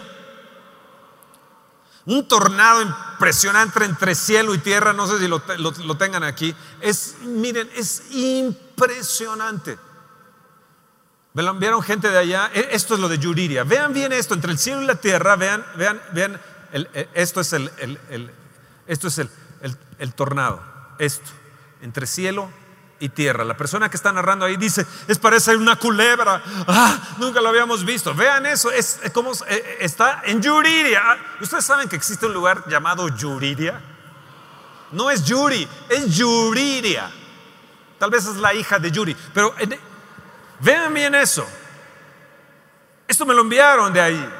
[2.06, 6.54] Un tornado impresionante entre cielo y tierra, no sé si lo, tengan aquí.
[6.80, 9.78] Es, miren, es impresionante.
[11.34, 12.50] Me lo enviaron gente de allá.
[12.54, 13.64] E, esto es lo de Yuriria.
[13.64, 16.40] Vean bien esto, entre el cielo y la tierra, vean, vean, vean,
[16.72, 17.70] e, esto es el,
[18.86, 19.30] esto es el,
[19.98, 20.62] el tornado.
[20.98, 21.30] Esto,
[21.82, 22.48] entre cielo
[23.00, 23.44] y tierra.
[23.44, 26.40] La persona que está narrando ahí dice, es parece una culebra.
[26.68, 28.14] Ah, nunca lo habíamos visto.
[28.14, 31.02] Vean eso, es, como eh, está en Yuriria.
[31.40, 33.80] ¿Ustedes saben que existe un lugar llamado Yuriria?
[34.92, 37.10] No es Yuri, es Yuriria.
[37.98, 39.54] Tal vez es la hija de Yuri, pero
[40.60, 41.46] vean bien eso.
[43.06, 44.34] Esto me lo enviaron de ahí.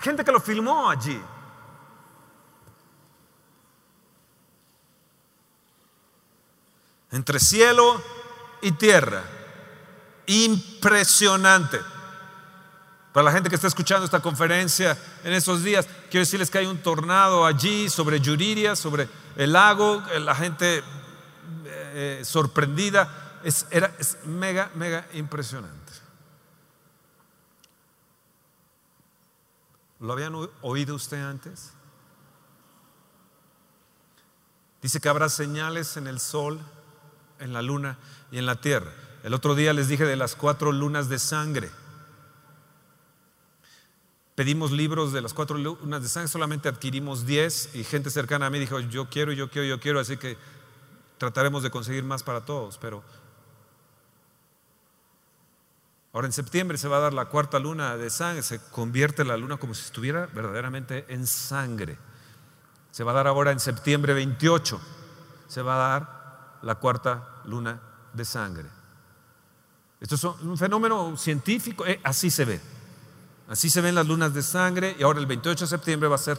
[0.00, 1.20] Gente que lo filmó allí.
[7.14, 8.02] entre cielo
[8.60, 9.22] y tierra.
[10.26, 11.80] Impresionante.
[13.12, 16.66] Para la gente que está escuchando esta conferencia en estos días, quiero decirles que hay
[16.66, 20.82] un tornado allí sobre Yuriria, sobre el lago, la gente
[21.66, 23.23] eh, sorprendida.
[23.44, 25.92] Es, era, mega, mega impresionante.
[30.00, 31.72] ¿Lo habían oído usted antes?
[34.82, 36.60] Dice que habrá señales en el sol,
[37.38, 37.98] en la luna
[38.30, 38.92] y en la tierra.
[39.22, 41.70] El otro día les dije de las cuatro lunas de sangre.
[44.34, 48.50] Pedimos libros de las cuatro lunas de sangre, solamente adquirimos diez y gente cercana a
[48.50, 50.36] mí dijo, yo quiero, yo quiero, yo quiero, así que
[51.18, 52.76] trataremos de conseguir más para todos.
[52.76, 53.02] Pero
[56.14, 59.36] ahora en septiembre se va a dar la cuarta luna de sangre, se convierte la
[59.36, 61.98] luna como si estuviera verdaderamente en sangre.
[62.92, 64.80] Se va a dar ahora en septiembre 28,
[65.48, 67.80] se va a dar la cuarta luna
[68.12, 68.68] de sangre.
[70.00, 72.60] Esto es un fenómeno científico, eh, así se ve.
[73.48, 76.18] Así se ven las lunas de sangre y ahora el 28 de septiembre va a
[76.18, 76.38] ser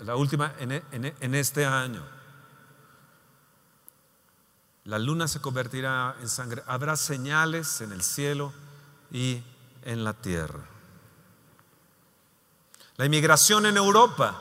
[0.00, 2.21] la, última en, en este año.
[4.84, 6.62] La luna se convertirá en sangre.
[6.66, 8.52] Habrá señales en el cielo
[9.10, 9.42] y
[9.84, 10.60] en la tierra.
[12.96, 14.34] La inmigración en Europa.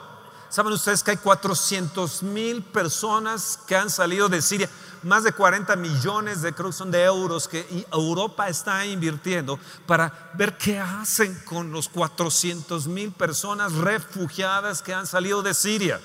[0.49, 4.69] ¿Saben ustedes que hay 400 mil personas que han salido de Siria?
[5.04, 10.80] más de 40 millones de, son de euros que Europa está invirtiendo para ver qué
[10.80, 15.99] hacen con los 400 mil personas refugiadas que han salido de Siria.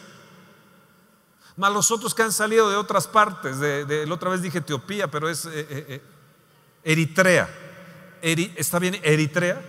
[1.57, 5.11] Más los otros que han salido de otras partes, de, la otra vez dije Etiopía,
[5.11, 6.03] pero es eh, eh, eh,
[6.85, 7.49] Eritrea.
[8.21, 9.63] ¿Está bien Eritrea?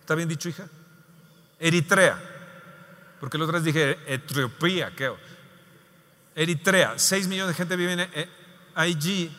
[0.00, 0.66] ¿Está bien dicho, hija?
[1.60, 2.20] Eritrea.
[3.20, 5.12] Porque la otra vez dije Etiopía, ¿qué?
[6.34, 8.08] Eritrea, 6 millones de gente viven
[8.74, 9.36] allí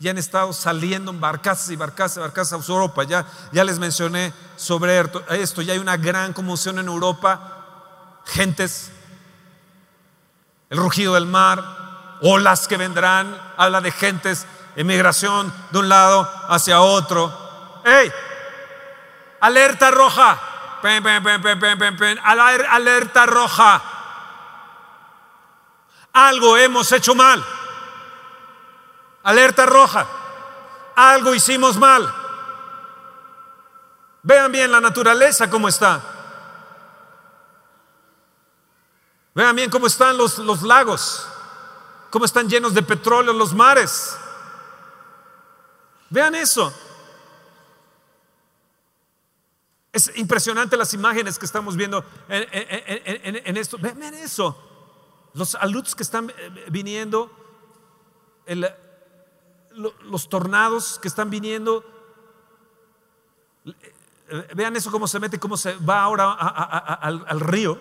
[0.00, 3.04] y han estado saliendo en barcazas y barcazas y barcazas a Europa.
[3.04, 4.98] Ya, ya les mencioné sobre
[5.30, 8.90] esto, ya hay una gran conmoción en Europa, gentes,
[10.70, 11.62] el rugido del mar,
[12.22, 17.82] olas que vendrán, habla de gentes, emigración de un lado hacia otro.
[17.84, 18.10] ¡Ey!
[19.40, 20.40] Alerta roja.
[22.22, 23.82] Alerta roja
[26.12, 27.44] algo hemos hecho mal.
[29.22, 30.06] Alerta roja.
[30.96, 32.12] Algo hicimos mal.
[34.22, 36.00] Vean bien la naturaleza cómo está.
[39.34, 41.26] Vean bien cómo están los, los lagos,
[42.10, 44.16] cómo están llenos de petróleo los mares.
[46.08, 46.72] Vean eso.
[49.92, 53.76] Es impresionante las imágenes que estamos viendo en, esto.
[53.78, 54.70] Vean eso
[55.34, 57.30] los aluts que están eh, viniendo,
[60.02, 61.84] los tornados que están viniendo.
[63.64, 67.78] Eh, vean eso cómo se mete, cómo se va ahora al, al, río.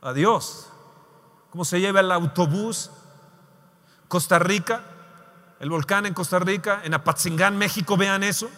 [0.00, 0.70] Adiós.
[1.50, 2.90] Cómo se lleva el autobús.
[4.08, 4.82] Costa Rica,
[5.60, 8.48] el volcán en Costa Rica, en Apatzingán, México, vean eso.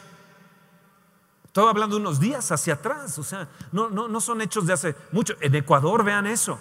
[1.45, 4.95] Estoy hablando unos días hacia atrás, o sea, no, no, no son hechos de hace
[5.11, 5.35] mucho.
[5.41, 6.61] En Ecuador, vean eso.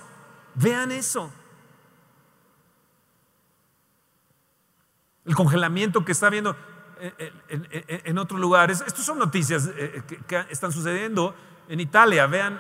[0.55, 1.31] Vean eso.
[5.25, 6.55] El congelamiento que está habiendo
[7.49, 8.83] en, otros lugares.
[8.85, 11.35] Estas son noticias eh, eh, que, están sucediendo
[11.67, 12.25] en Italia.
[12.27, 12.59] Vean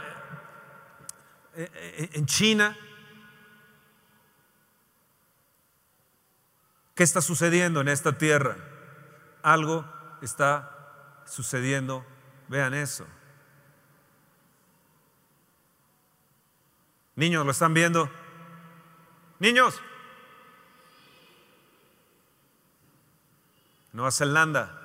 [1.59, 2.77] en China.
[6.95, 8.57] ¿Qué está sucediendo en esta tierra?
[9.41, 9.85] Algo
[10.21, 12.05] está sucediendo.
[12.47, 13.05] Vean eso.
[17.15, 18.09] Niños, ¿lo están viendo?
[19.39, 19.81] Niños.
[23.91, 24.75] Nueva Zelanda.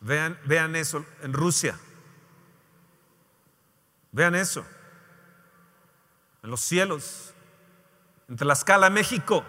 [0.00, 1.78] Vean, vean eso en Rusia.
[4.16, 4.64] Vean eso.
[6.42, 7.34] En los cielos.
[8.28, 9.44] En Tlaxcala, México.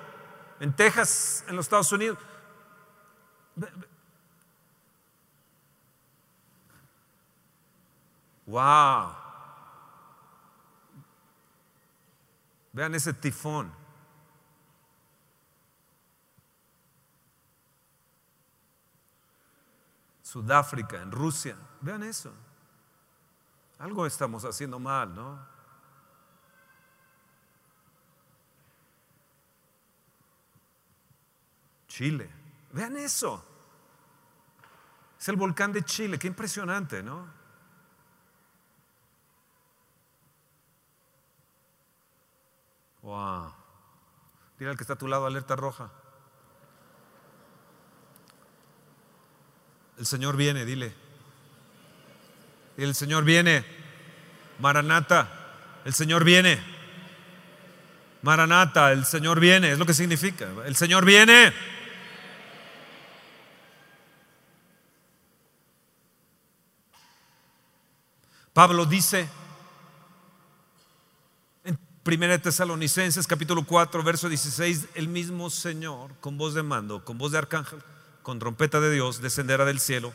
[0.60, 2.18] en Texas, en los Estados Unidos.
[8.46, 9.16] Wow.
[12.74, 13.72] Vean ese tifón.
[20.24, 21.56] Sudáfrica, en Rusia.
[21.80, 22.34] Vean eso.
[23.80, 25.58] Algo estamos haciendo mal, ¿no?
[31.88, 32.30] Chile.
[32.72, 33.44] Vean eso.
[35.20, 36.20] Es el volcán de Chile.
[36.20, 37.28] Qué impresionante, ¿no?
[43.02, 43.54] Wow.
[44.60, 45.92] Dile al que está a tu lado, alerta roja.
[49.98, 51.07] El Señor viene, dile.
[52.78, 53.66] El Señor viene.
[54.60, 56.60] Maranata, el Señor viene.
[58.22, 60.48] Maranata, el Señor viene, es lo que significa.
[60.66, 61.54] El Señor viene.
[68.54, 69.30] Pablo dice
[71.64, 77.20] en 1 Tesalonicenses capítulo 4, verso 16, el mismo Señor con voz de mando, con
[77.20, 77.84] voz de arcángel,
[78.24, 80.12] con trompeta de Dios, descenderá del cielo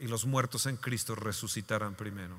[0.00, 2.36] y los muertos en Cristo resucitarán primero.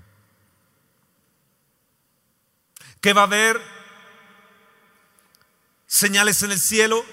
[2.99, 3.61] ¿Qué va a haber?
[5.85, 7.05] Señales en el cielo,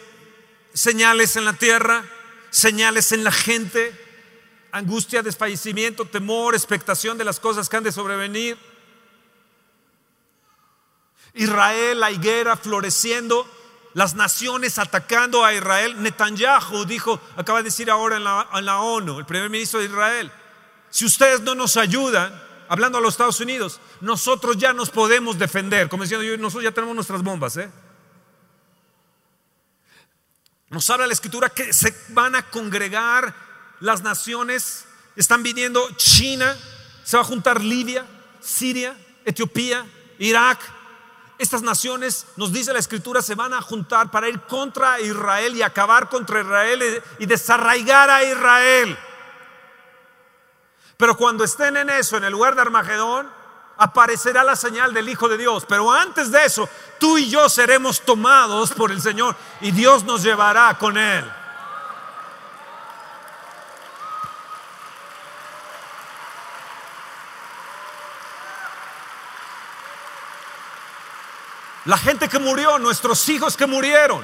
[0.72, 2.04] señales en la tierra,
[2.50, 3.92] señales en la gente,
[4.72, 8.56] angustia, desfallecimiento, temor, expectación de las cosas que han de sobrevenir.
[11.34, 13.46] Israel, la higuera floreciendo,
[13.94, 16.02] las naciones atacando a Israel.
[16.02, 20.30] Netanyahu dijo, acaba de decir ahora en la, ONU, el primer ministro de Israel,
[20.90, 22.32] si ustedes no nos ayudan,
[22.68, 25.88] hablando a los Estados Unidos, nosotros ya nos podemos defender.
[25.88, 27.56] Como diciendo yo, nosotros ya tenemos nuestras bombas.
[27.56, 27.70] ¿eh?
[30.70, 33.34] Nos habla la escritura que se van a congregar
[33.80, 34.86] las naciones.
[35.16, 36.56] Están viniendo China,
[37.04, 38.06] se va a juntar Libia,
[38.40, 39.86] Siria, Etiopía,
[40.18, 40.77] Irak.
[41.38, 45.62] Estas naciones, nos dice la escritura, se van a juntar para ir contra Israel y
[45.62, 48.98] acabar contra Israel y desarraigar a Israel.
[50.96, 53.30] Pero cuando estén en eso, en el lugar de Armagedón,
[53.76, 55.64] aparecerá la señal del Hijo de Dios.
[55.66, 60.24] Pero antes de eso, tú y yo seremos tomados por el Señor y Dios nos
[60.24, 61.24] llevará con Él.
[71.88, 74.22] La gente que murió, nuestros hijos que murieron.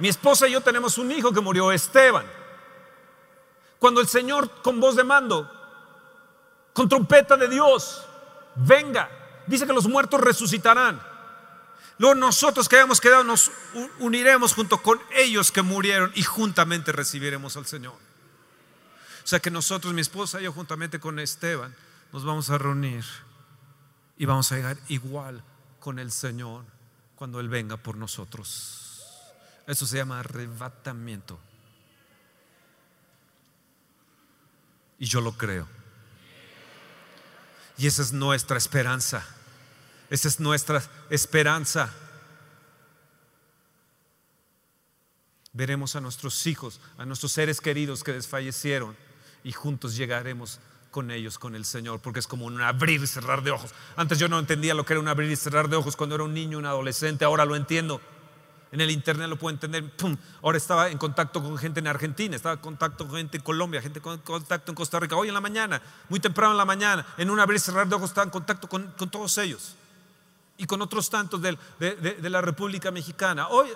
[0.00, 2.26] Mi esposa y yo tenemos un hijo que murió, Esteban.
[3.78, 5.48] Cuando el Señor con voz de mando,
[6.72, 8.04] con trompeta de Dios,
[8.56, 9.08] venga,
[9.46, 11.00] dice que los muertos resucitarán.
[11.98, 13.52] Luego nosotros que hayamos quedado nos
[14.00, 17.94] uniremos junto con ellos que murieron y juntamente recibiremos al Señor.
[19.22, 21.76] O sea que nosotros, mi esposa y yo juntamente con Esteban,
[22.12, 23.04] nos vamos a reunir
[24.18, 25.44] y vamos a llegar igual
[25.80, 26.64] con el Señor
[27.16, 29.02] cuando Él venga por nosotros.
[29.66, 31.38] Eso se llama arrebatamiento.
[34.98, 35.66] Y yo lo creo.
[37.78, 39.26] Y esa es nuestra esperanza.
[40.10, 41.92] Esa es nuestra esperanza.
[45.52, 48.96] Veremos a nuestros hijos, a nuestros seres queridos que desfallecieron
[49.42, 50.60] y juntos llegaremos
[50.90, 53.72] con ellos, con el Señor, porque es como un abrir y cerrar de ojos.
[53.96, 56.24] Antes yo no entendía lo que era un abrir y cerrar de ojos cuando era
[56.24, 58.00] un niño, un adolescente, ahora lo entiendo
[58.72, 59.90] en el internet lo puedo entender.
[59.96, 60.16] ¡Pum!
[60.42, 63.82] Ahora estaba en contacto con gente en Argentina, estaba en contacto con gente en Colombia,
[63.82, 65.16] gente en contacto en Costa Rica.
[65.16, 67.96] Hoy en la mañana, muy temprano en la mañana, en un abrir y cerrar de
[67.96, 69.74] ojos estaba en contacto con, todos ellos
[70.56, 71.56] y con otros tantos de,
[72.20, 73.48] la República Mexicana.
[73.48, 73.68] Hoy,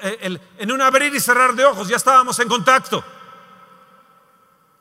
[0.00, 3.04] eh, en un abrir y cerrar de ojos, ya estábamos en contacto.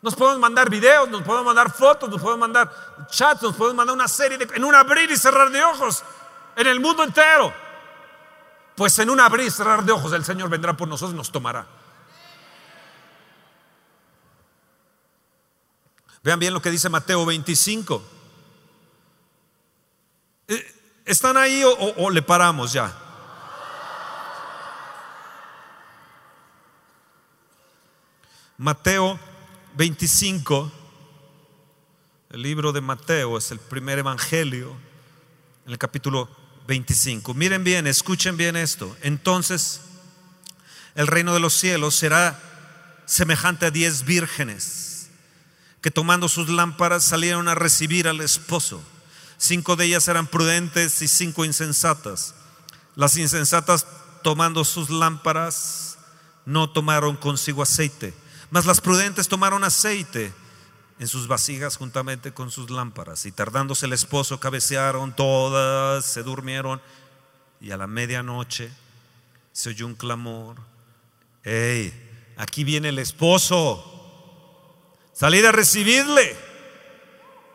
[0.01, 3.95] Nos podemos mandar videos, nos podemos mandar fotos, nos podemos mandar chats, nos podemos mandar
[3.95, 4.47] una serie de...
[4.55, 6.03] En un abrir y cerrar de ojos,
[6.55, 7.53] en el mundo entero.
[8.75, 11.31] Pues en un abrir y cerrar de ojos el Señor vendrá por nosotros y nos
[11.31, 11.65] tomará.
[16.21, 18.03] Vean bien lo que dice Mateo 25.
[20.49, 20.75] Eh,
[21.05, 22.93] ¿Están ahí o, le paramos ya?
[28.57, 29.17] Mateo
[29.77, 30.71] 25,
[32.31, 34.75] el libro de Mateo es el primer evangelio,
[35.67, 36.27] en el capítulo
[36.65, 37.35] 25.
[37.35, 38.97] Miren bien, escuchen bien esto.
[39.03, 39.81] Entonces,
[40.95, 42.39] el reino de los cielos será
[43.05, 45.09] semejante a diez vírgenes
[45.79, 48.81] que tomando sus lámparas salieron a recibir al esposo.
[49.37, 52.33] Cinco de ellas eran prudentes y cinco insensatas.
[52.95, 53.85] Las insensatas
[54.23, 55.99] tomando sus lámparas,
[56.45, 58.15] no tomaron consigo aceite,
[58.49, 60.33] mas las prudentes tomaron aceite
[60.99, 63.25] en sus vasijas juntamente con sus lámparas.
[63.25, 66.81] Y tardándose el esposo, cabecearon todas, se durmieron.
[67.59, 68.71] Y a la medianoche
[69.51, 70.57] se oyó un clamor.
[71.43, 71.93] ¡Ey!
[72.37, 73.93] Aquí viene el esposo.
[75.13, 76.35] Salid a recibirle.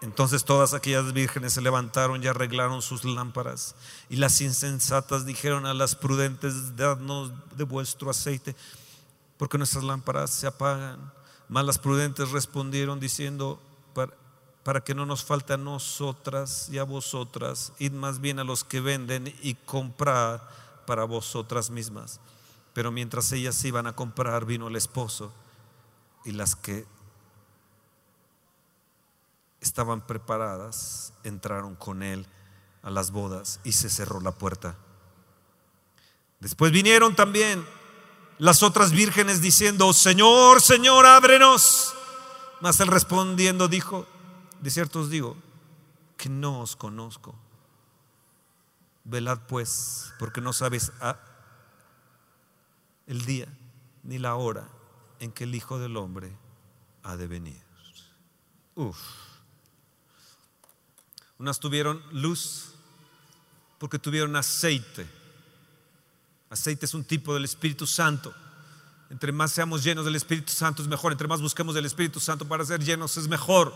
[0.02, 3.76] Entonces todas aquellas vírgenes se levantaron y arreglaron sus lámparas.
[4.10, 8.56] Y las insensatas dijeron a las prudentes, dadnos de vuestro aceite,
[9.42, 11.12] porque nuestras lámparas se apagan.
[11.48, 13.60] Mas las prudentes respondieron diciendo,
[14.62, 18.62] para, que no nos falte a nosotras y a vosotras, id más bien a los
[18.62, 20.42] que venden y comprad
[20.86, 22.20] para vosotras mismas.
[22.72, 25.32] Pero mientras ellas iban a comprar, vino el esposo
[26.24, 26.86] y las que
[29.60, 32.28] estaban preparadas, entraron con él
[32.84, 34.76] a las bodas y se cerró la puerta.
[36.38, 37.66] Después vinieron también
[38.38, 41.94] las otras vírgenes diciendo, Señor, Señor, ábrenos.
[42.60, 44.06] Mas él respondiendo dijo,
[44.60, 45.36] de cierto os digo,
[46.16, 47.34] que no os conozco.
[49.04, 50.92] Velad pues, porque no sabes
[53.06, 53.48] el día
[54.04, 54.68] ni la hora
[55.18, 56.36] en que el Hijo del Hombre
[57.02, 57.62] ha de venir.
[58.74, 58.98] Uf.
[61.38, 62.74] Unas tuvieron luz
[63.78, 65.06] porque tuvieron aceite.
[66.52, 68.34] Aceite es un tipo del Espíritu Santo.
[69.08, 71.12] Entre más seamos llenos del Espíritu Santo es mejor.
[71.12, 73.74] Entre más busquemos del Espíritu Santo para ser llenos es mejor.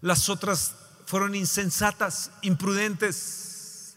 [0.00, 0.74] Las otras
[1.06, 3.96] fueron insensatas, imprudentes.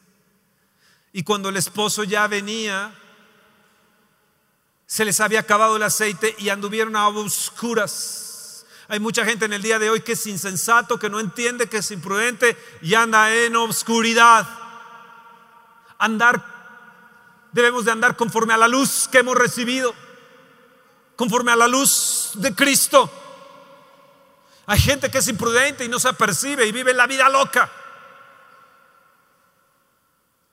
[1.11, 2.93] Y cuando el esposo ya venía,
[4.85, 8.33] se les había acabado el aceite y anduvieron a oscuras
[8.89, 11.77] hay mucha gente en el día de hoy que es insensato, que no entiende, que
[11.77, 14.62] es imprudente y anda en obscuridad.
[16.03, 16.43] Andar,
[17.53, 19.95] debemos de andar conforme a la luz que hemos recibido,
[21.15, 23.09] conforme a la luz de Cristo.
[24.65, 27.71] Hay gente que es imprudente y no se apercibe y vive la vida loca.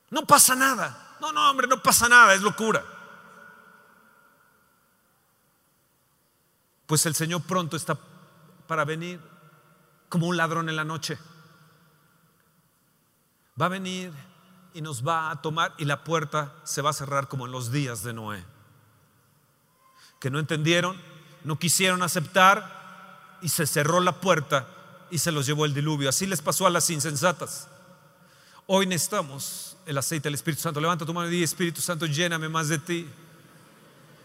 [0.09, 1.17] No pasa nada.
[1.19, 2.85] No, no, hombre, no pasa nada, es locura.
[6.85, 7.97] Pues el Señor pronto está
[8.67, 9.19] para venir
[10.07, 11.19] como un ladrón en la noche.
[13.61, 14.30] Va a venir
[14.73, 17.71] y nos va a tomar y la puerta se va a cerrar como en los
[17.71, 18.43] días de Noé.
[20.19, 20.99] Que no entendieron,
[21.43, 24.67] no quisieron aceptar y se cerró la puerta
[25.09, 26.09] y se los llevó el diluvio.
[26.09, 27.67] Así les pasó a las insensatas.
[28.67, 30.79] Hoy necesitamos el aceite del Espíritu Santo.
[30.79, 33.07] Levanta tu mano y di, Espíritu Santo, lléname más de ti.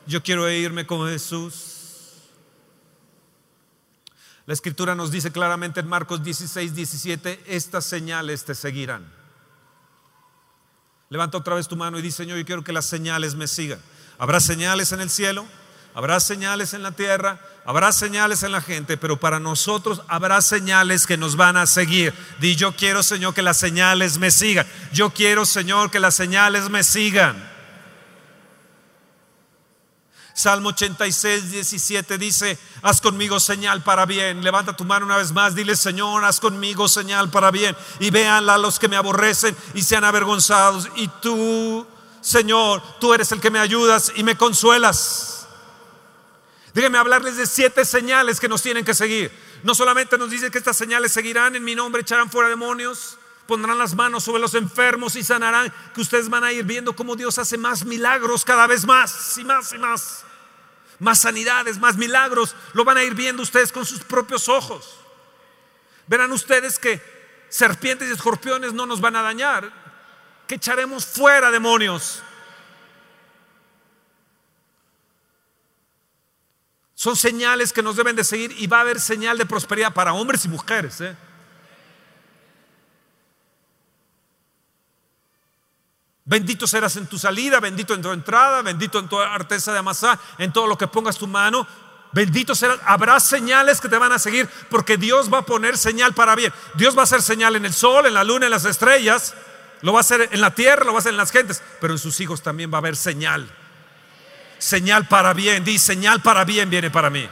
[0.06, 1.72] Yo quiero irme con Jesús.
[4.46, 9.15] La escritura nos dice claramente en Marcos 16, 17, estas señales te seguirán.
[11.08, 13.78] Levanta otra vez tu mano y dice, Señor, yo quiero que las señales me sigan.
[14.18, 15.46] Habrá señales en el cielo,
[15.94, 21.06] habrá señales en la tierra, habrá señales en la gente, pero para nosotros habrá señales
[21.06, 22.12] que nos van a seguir.
[22.40, 24.66] Di, yo quiero, Señor, que las señales me sigan.
[24.92, 27.55] Yo quiero, Señor, que las señales me sigan.
[30.36, 34.44] Salmo 86, 17 dice, haz conmigo señal para bien.
[34.44, 37.74] Levanta tu mano una vez más, dile, Señor, haz conmigo señal para bien.
[38.00, 40.90] Y véanla los que me aborrecen y sean avergonzados.
[40.94, 41.86] Y tú,
[42.20, 45.46] Señor, tú eres el que me ayudas y me consuelas.
[46.74, 49.32] Dígame hablarles de siete señales que nos tienen que seguir.
[49.62, 53.16] No solamente nos dice que estas señales seguirán en mi nombre, echarán fuera demonios,
[53.46, 57.16] pondrán las manos sobre los enfermos y sanarán, que ustedes van a ir viendo cómo
[57.16, 60.25] Dios hace más milagros cada vez más y más y más
[60.98, 64.98] más sanidades, más milagros, lo van a ir viendo ustedes con sus propios ojos.
[66.06, 67.02] Verán ustedes que
[67.48, 69.72] serpientes y escorpiones no nos van a dañar,
[70.46, 72.22] que echaremos fuera demonios.
[76.94, 80.14] Son señales que nos deben de seguir y va a haber señal de prosperidad para
[80.14, 81.00] hombres y mujeres.
[81.02, 81.16] ¿eh?
[86.28, 90.18] Bendito serás en tu salida, bendito en tu entrada, bendito en tu artesa de amasar,
[90.38, 91.64] en todo lo que pongas tu mano.
[92.10, 92.80] Bendito serás.
[92.84, 96.52] Habrá señales que te van a seguir porque Dios va a poner señal para bien.
[96.74, 99.34] Dios va a hacer señal en el sol, en la luna, en las estrellas.
[99.82, 101.62] Lo va a hacer en la tierra, lo va a hacer en las gentes.
[101.80, 103.48] Pero en sus hijos también va a haber señal.
[104.58, 105.62] Señal para bien.
[105.62, 107.28] Di, señal para bien viene para mí.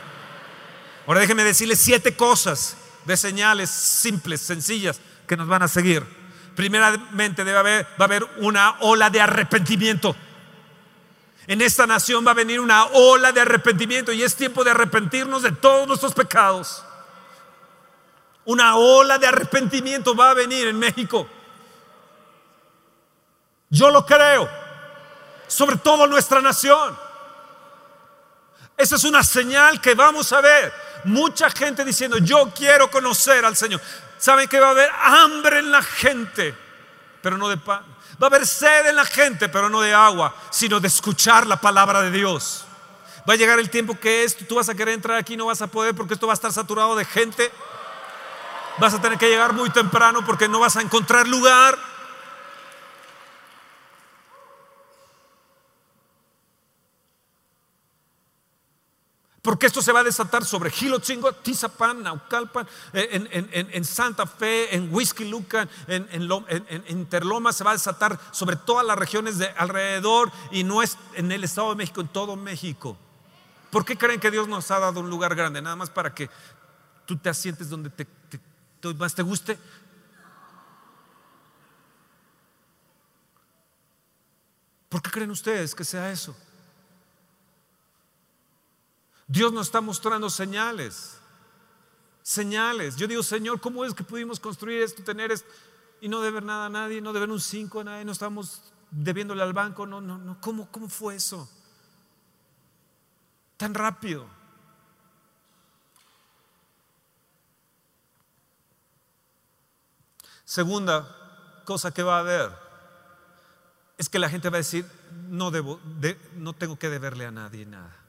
[1.09, 2.77] Ahora déjeme decirle siete cosas
[3.07, 6.24] de señales simples, sencillas, que nos van a seguir
[6.55, 10.15] primeramente debe haber, va a haber una ola de arrepentimiento.
[11.47, 15.43] En esta nación va a venir una ola de arrepentimiento y es tiempo de arrepentirnos
[15.43, 16.83] de todos nuestros pecados.
[18.47, 21.29] Una ola de arrepentimiento va a venir en México.
[23.69, 24.49] Yo lo creo.
[25.47, 26.97] Sobre todo nuestra nación.
[28.77, 30.73] Esa es una señal que vamos a ver.
[31.05, 33.81] Mucha gente diciendo, yo quiero conocer al Señor.
[34.25, 36.55] ¿Saben que va a haber hambre en la gente?
[37.21, 37.85] Pero no de pan.
[38.13, 41.61] Va a haber sed en la gente, pero no de agua, sino de escuchar la
[41.61, 42.65] palabra de Dios.
[43.29, 45.61] Va a llegar el tiempo que esto, tú vas a querer entrar aquí, no vas
[45.61, 47.53] a poder porque esto va a estar saturado de gente.
[48.79, 51.79] Vas a tener que llegar muy temprano porque no vas a encontrar lugar.
[59.45, 64.89] Porque esto se va a desatar sobre Gilotzingo, Tizapán, Naucalpan, en, en, Santa Fe, en
[64.91, 66.09] Whisky Lucan, en,
[66.89, 71.31] Interloma, se va a desatar sobre todas las regiones de alrededor y no es en
[71.31, 72.97] el Estado de México, en todo México.
[73.71, 75.61] ¿Por qué creen que Dios nos ha dado un lugar grande?
[75.61, 76.31] Nada más para que
[77.05, 77.91] tú te asientes donde
[78.97, 79.59] más te guste.
[84.89, 86.35] ¿Por qué creen ustedes que sea eso?
[89.27, 91.19] Dios nos está mostrando señales.
[92.23, 92.97] Señales.
[92.97, 95.49] Yo digo, Señor, ¿cómo es que pudimos construir esto, tener esto
[96.01, 99.43] y no deber nada a nadie, no deber un 5 a nadie, no estamos debiéndole
[99.43, 99.87] al banco?
[99.87, 100.41] No, no, no.
[100.41, 101.49] ¿Cómo, cómo fue eso?
[103.57, 104.27] Tan rápido.
[110.45, 112.53] Segunda cosa que va a haber
[113.97, 114.87] es que la gente va a decir,
[115.29, 115.81] no, debo,
[116.35, 118.04] no tengo que deberle a nadie nada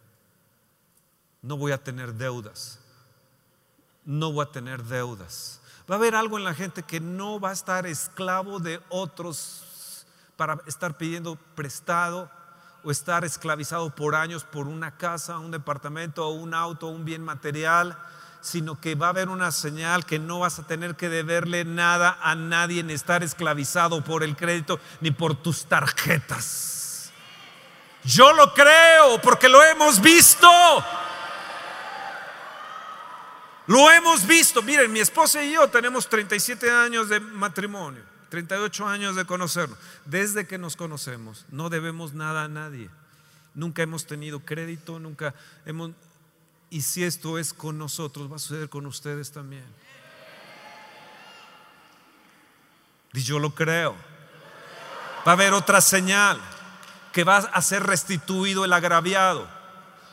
[1.45, 2.79] no voy a tener deudas.
[4.03, 5.61] No voy a tener deudas.
[5.89, 10.05] Va a haber algo en la gente que no va a estar esclavo de otros
[10.35, 12.29] para estar pidiendo prestado
[12.83, 17.97] o estar esclavizado por años por una casa, un departamento, un auto, un bien material,
[18.41, 22.17] sino que va a haber una señal que no vas a tener que deberle nada
[22.21, 27.11] a nadie, ni estar esclavizado por el crédito, ni por tus tarjetas.
[28.03, 30.47] Yo lo creo porque lo hemos visto.
[33.67, 34.61] Lo hemos visto.
[34.61, 39.77] Miren, mi esposa y yo tenemos 37 años de matrimonio, 38 años de conocernos.
[40.05, 42.89] Desde que nos conocemos, no debemos nada a nadie.
[43.53, 45.33] Nunca hemos tenido crédito, nunca
[45.65, 45.91] hemos...
[46.69, 49.65] Y si esto es con nosotros, va a suceder con ustedes también.
[53.13, 53.95] Y yo lo creo.
[55.25, 56.39] Va a haber otra señal
[57.13, 59.54] que va a ser restituido el agraviado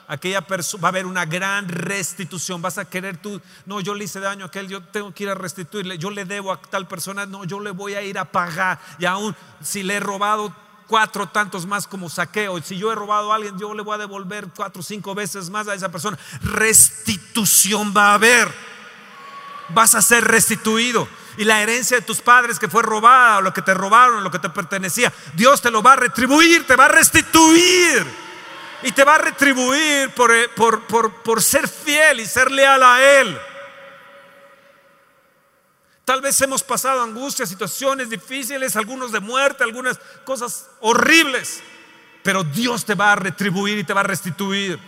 [0.09, 2.63] aquella persona, va a haber una gran restitución.
[2.63, 5.31] Vas a querer tú, no, yo le hice daño a aquel, yo tengo que ir
[5.31, 8.25] a restituirle, yo le debo a tal persona, no, yo le voy a ir a
[8.25, 8.81] pagar.
[8.99, 10.55] Y aún si le he robado
[10.87, 13.99] cuatro tantos más como saqueo, si yo he robado a alguien, yo le voy a
[13.99, 16.19] devolver cuatro o cinco veces más a esa persona.
[16.43, 18.53] Restitución va a haber.
[19.71, 21.09] Vas a ser restituido.
[21.39, 24.31] Y la herencia de tus padres que fue robada, o lo que te robaron, lo
[24.31, 28.22] que te pertenecía, Dios te lo va a retribuir, te va a restituir
[28.83, 33.39] y te va a retribuir eh, por, por, ser fiel y ser leal a Él.
[36.05, 41.63] Tal vez hemos pasado angustias, situaciones difíciles, algunos de muerte, algunas cosas horribles,
[42.25, 44.79] pero Dios te va a retribuir y te va a restituir.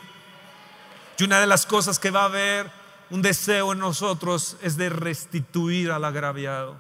[1.16, 2.70] Y una de las cosas que va a haber
[3.10, 6.76] un deseo en nosotros es de restituir al agraviado.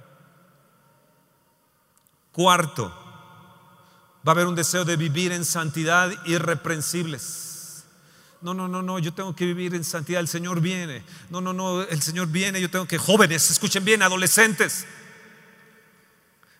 [2.32, 3.03] Cuarto,
[4.26, 7.84] Va a haber un deseo de vivir en santidad irreprensibles.
[8.40, 11.02] No, no, no, no, yo tengo que vivir en santidad, el Señor viene.
[11.30, 14.86] No, no, no, el Señor viene, yo tengo que, jóvenes, escuchen bien, adolescentes.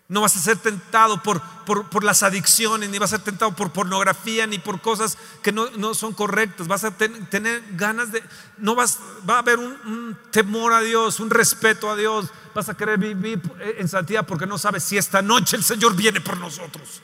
[0.09, 3.73] No vas a ser tentado por, por, las adicciones, ni vas a ser tentado por
[3.73, 6.69] pornografía, ni por cosas que no, son correctas.
[6.69, 8.23] Vas a tener ganas de,
[8.59, 8.99] no vas,
[9.29, 12.31] va a haber un, temor a Dios, un respeto a Dios.
[12.55, 13.41] Vas a querer vivir
[13.79, 17.03] en santidad porque no sabes si esta noche el Señor viene por nosotros.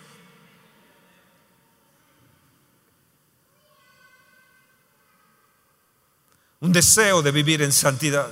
[6.60, 8.30] Un deseo de vivir en santidad.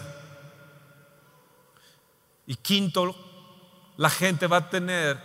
[2.47, 3.15] Y quinto,
[3.97, 5.21] la gente va a tener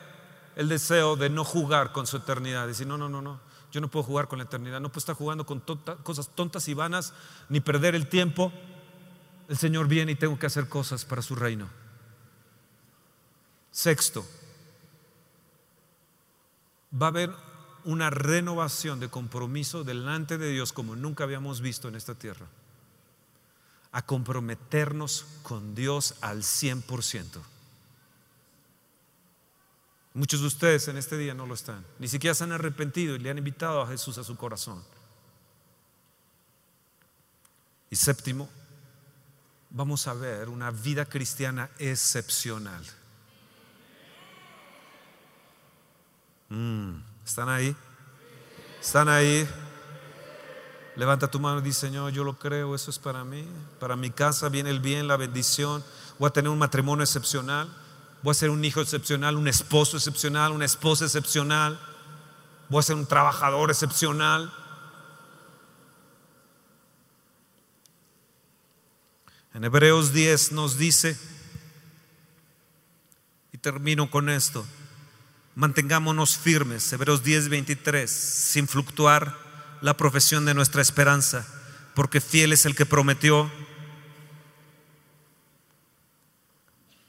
[0.56, 2.68] el deseo de no jugar con su eternidad.
[2.68, 3.41] Decir, no, no, no, no,
[3.72, 5.62] yo no puedo jugar con la eternidad, no puedo estar jugando con
[6.04, 7.14] cosas tontas y vanas,
[7.49, 8.51] ni perder el tiempo.
[9.49, 11.68] El Señor viene y tengo que hacer cosas para su reino.
[13.72, 14.26] Sexto,
[17.01, 17.32] va a haber
[17.84, 22.45] una renovación de compromiso delante de Dios como nunca habíamos visto en esta tierra
[23.93, 27.41] a comprometernos con Dios al 100%.
[30.15, 31.85] Muchos de ustedes en este día no lo están.
[31.99, 34.83] Ni siquiera se han arrepentido y le han invitado a Jesús a su corazón.
[37.89, 38.49] Y séptimo,
[39.69, 42.83] vamos a ver una vida cristiana excepcional.
[46.49, 47.75] Mm, ¿Están ahí?
[48.81, 49.47] ¿Están ahí?
[50.95, 53.47] Levanta tu mano y dice, Señor, yo lo creo, eso es para mí.
[53.79, 55.83] Para mi casa viene el bien, la bendición.
[56.19, 57.67] Voy a tener un matrimonio excepcional.
[58.21, 61.79] Voy a ser un hijo excepcional, un esposo excepcional, una esposa excepcional.
[62.69, 64.53] Voy a ser un trabajador excepcional.
[69.55, 71.17] En Hebreos 10 nos dice,
[73.51, 74.65] y termino con esto,
[75.55, 79.37] mantengámonos firmes, Hebreos 10, 23, sin fluctuar
[79.84, 81.45] la profesión de nuestra esperanza,
[81.93, 83.51] porque fiel es el que prometió.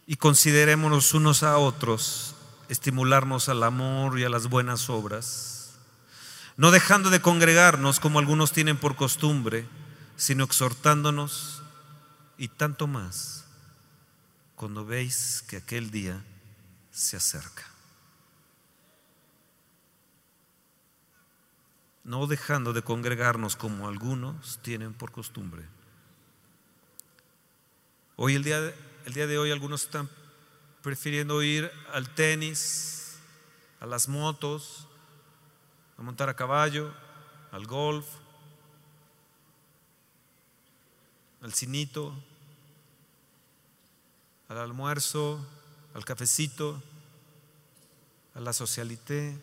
[0.09, 2.35] Y considerémonos unos a otros,
[2.68, 5.75] estimularnos al amor y a las buenas obras,
[6.57, 9.68] no dejando de congregarnos como algunos tienen por costumbre,
[10.16, 11.62] sino exhortándonos
[12.39, 13.45] y tanto más
[14.57, 16.25] cuando veis que aquel día
[16.91, 17.74] se acerca.
[22.05, 25.65] No dejando de congregarnos como algunos tienen por costumbre.
[28.17, 28.75] Hoy el día, de,
[29.07, 30.09] el día de hoy algunos están
[30.83, 33.17] prefiriendo ir al tenis,
[33.81, 34.87] a las motos,
[35.97, 36.95] a montar a caballo,
[37.51, 38.07] al golf,
[41.41, 42.15] al cinito,
[44.49, 45.45] al almuerzo,
[45.95, 46.83] al cafecito,
[48.35, 49.39] a la socialité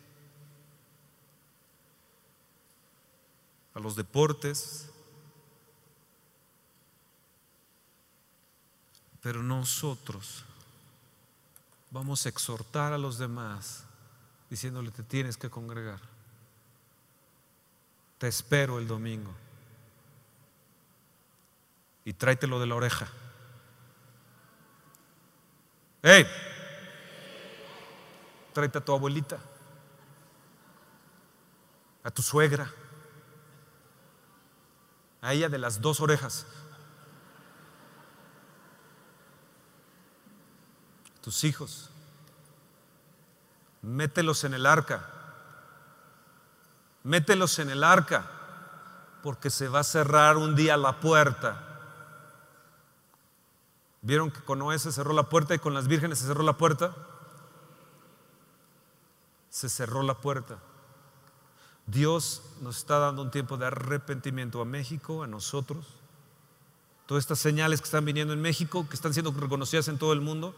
[3.74, 4.90] a los deportes,
[9.22, 10.44] pero nosotros
[11.90, 13.84] vamos a exhortar a los demás
[14.50, 16.00] diciéndole te tienes que congregar.
[18.18, 19.34] Te espero el domingo.
[22.04, 23.08] Y tráetelo de la oreja.
[26.04, 26.26] ¡Hey!
[28.54, 29.40] Tráete a tu abuelita,
[32.04, 32.72] a tu suegra
[35.22, 36.48] a ella de las dos orejas.
[41.22, 41.90] Tus hijos,
[43.84, 45.08] mételos en el arca,
[47.04, 48.26] mételos en el arca,
[49.22, 51.68] porque se va a cerrar un día la puerta.
[54.02, 56.58] ¿Vieron que con Noé se cerró la puerta y con las vírgenes se cerró la
[56.58, 56.96] puerta?
[59.52, 60.58] Se cerró la puerta.
[61.92, 65.86] Dios nos está dando un tiempo de arrepentimiento a México, a nosotros.
[67.06, 70.22] Todas estas señales que están viniendo en México, que están siendo reconocidas en todo el
[70.22, 70.56] mundo,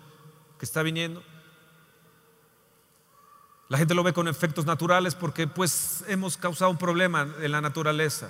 [0.60, 1.24] que está viniendo.
[3.68, 7.62] La gente lo ve con efectos naturales porque pues hemos causado un problema en la
[7.62, 8.30] naturaleza.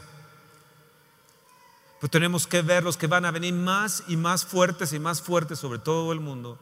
[2.00, 5.22] Pero tenemos que ver los que van a venir más y más fuertes y más
[5.22, 6.58] fuertes sobre todo el mundo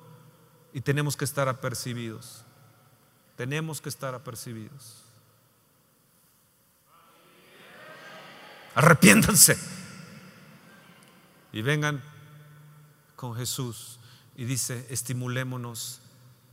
[0.73, 2.43] y tenemos que estar apercibidos.
[3.35, 5.00] Tenemos que estar apercibidos.
[8.75, 9.57] Arrepiéntanse.
[11.53, 12.01] Y vengan
[13.15, 13.99] con Jesús.
[14.35, 16.01] Y dice, estimulémonos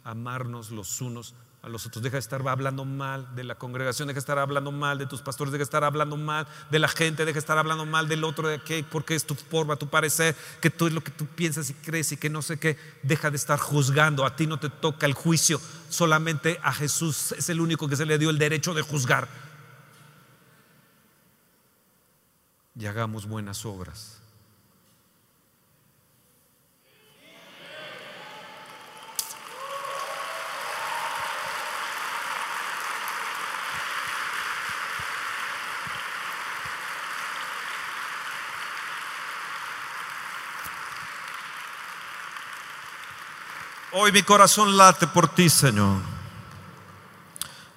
[0.05, 2.03] amarnos los unos a los otros.
[2.03, 5.23] Deja de estar hablando mal de la congregación, deja de estar hablando mal de tus
[5.23, 8.25] pastores, deja de estar hablando mal de la gente, deja de estar hablando mal del
[8.25, 11.27] otro, de qué, porque es tu forma, tu parecer, que tú es lo que tú
[11.27, 12.77] piensas y crees y que no sé qué.
[13.03, 14.25] Deja de estar juzgando.
[14.25, 18.07] A ti no te toca el juicio, solamente a Jesús es el único que se
[18.07, 19.48] le dio el derecho de juzgar.
[22.79, 24.19] Y hagamos buenas obras.
[43.91, 45.97] Hoy mi corazón late por ti, Señor.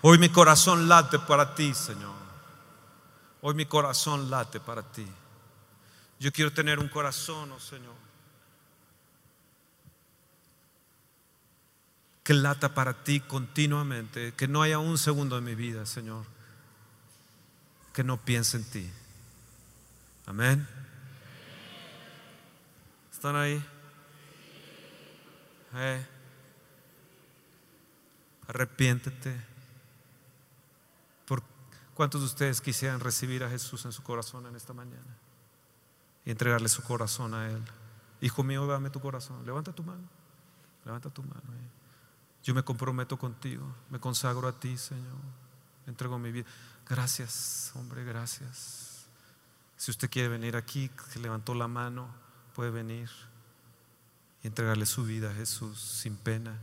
[0.02, 2.21] Hoy mi corazón late para ti, Señor.
[3.42, 5.08] Hoy mi corazón late para ti.
[6.20, 7.96] Yo quiero tener un corazón, oh Señor,
[12.24, 16.26] que lata para ti continuamente, que no haya un segundo de mi vida, Señor,
[17.94, 18.92] que no piense en ti.
[20.28, 20.68] Amén.
[23.12, 23.64] ¿Están ahí?
[25.76, 26.06] Eh.
[28.48, 29.51] Arrepiéntete.
[32.02, 35.16] ¿Cuántos de ustedes quisieran recibir a Jesús en su corazón en esta mañana?
[36.26, 37.62] Y entregarle su corazón a Él.
[38.22, 39.46] Hijo mío, dame tu corazón.
[39.46, 40.10] Levanta tu mano.
[40.84, 41.44] Levanta tu mano.
[42.44, 43.72] Yo me comprometo contigo.
[43.92, 45.14] Me consagro a ti, Señor.
[45.86, 46.48] Entrego mi vida.
[46.90, 49.06] Gracias, hombre, gracias.
[49.78, 52.08] Si usted quiere venir aquí, que levantó la mano,
[52.56, 53.12] puede venir
[54.42, 56.58] y entregarle su vida a Jesús sin pena.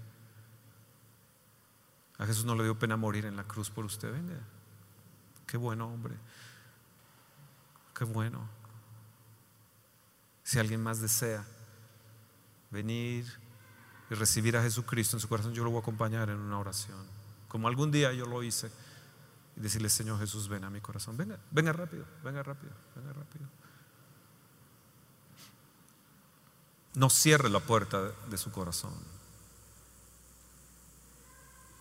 [2.18, 4.10] A Jesús no le dio pena morir en la cruz por usted.
[4.10, 4.57] Venga.
[5.48, 6.14] Qué bueno, hombre.
[7.96, 8.46] Qué bueno.
[10.44, 11.44] Si alguien más desea
[12.70, 13.26] venir
[14.10, 16.98] y recibir a Jesucristo en su corazón, yo lo voy a acompañar en una oración.
[17.48, 18.70] Como algún día yo lo hice.
[19.56, 21.16] Y decirle, Señor Jesús, ven a mi corazón.
[21.16, 23.46] Venga, venga rápido, venga rápido, venga rápido.
[26.94, 28.92] No cierre la puerta de su corazón.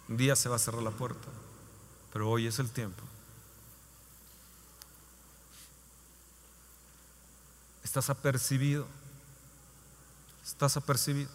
[0.08, 1.28] Un día se va a cerrar la puerta,
[2.14, 3.04] pero hoy es el tiempo.
[7.88, 8.86] Estás apercibido.
[10.46, 11.30] Estás apercibido.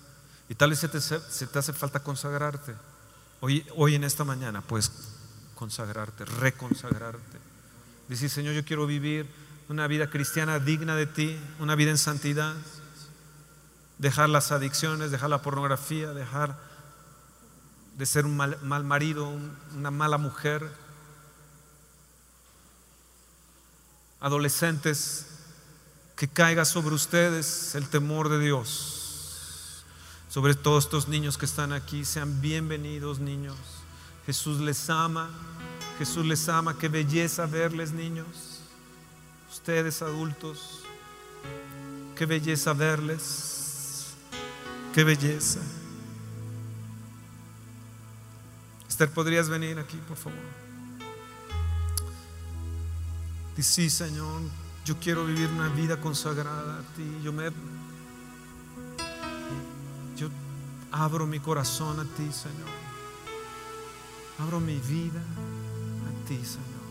[0.51, 2.75] Y tal vez se te, se te hace falta consagrarte.
[3.41, 4.93] Hoy, hoy en esta mañana puedes
[5.55, 7.39] consagrarte, reconsagrarte.
[8.07, 9.27] Decir, Señor, yo quiero vivir
[9.71, 12.55] una vida cristiana digna de ti, una vida en santidad.
[13.97, 16.59] Dejar las adicciones, dejar la pornografía, dejar
[17.97, 19.27] de ser un mal, marido,
[19.75, 20.71] una mala mujer.
[24.21, 25.32] Adolescentes,
[26.23, 29.85] que caiga sobre ustedes el temor de Dios.
[30.29, 33.57] Sobre todos estos niños que están aquí, sean bienvenidos niños.
[34.25, 35.29] Jesús les ama,
[35.99, 38.61] Jesús les ama, qué belleza verles niños.
[39.51, 40.85] Ustedes adultos,
[42.15, 44.15] qué belleza verles,
[44.95, 45.59] qué belleza.
[48.89, 50.39] Esther, ¿podrías venir aquí, por favor?
[53.57, 57.21] Dice, sí, Señor, yo quiero vivir una vida consagrada a ti.
[57.23, 57.51] Yo me
[60.17, 60.29] yo
[60.91, 62.69] abro mi corazón a ti, Señor.
[64.41, 66.83] Abro mi vida a ti, Señor.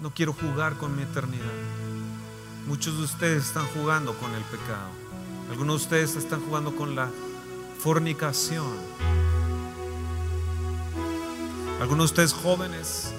[0.00, 1.46] No quiero jugar con mi eternidad.
[2.66, 4.90] Muchos de ustedes están jugando con el pecado.
[5.50, 7.10] Algunos de ustedes están jugando con la
[7.80, 8.72] fornicación.
[11.80, 13.12] Algunos de ustedes jóvenes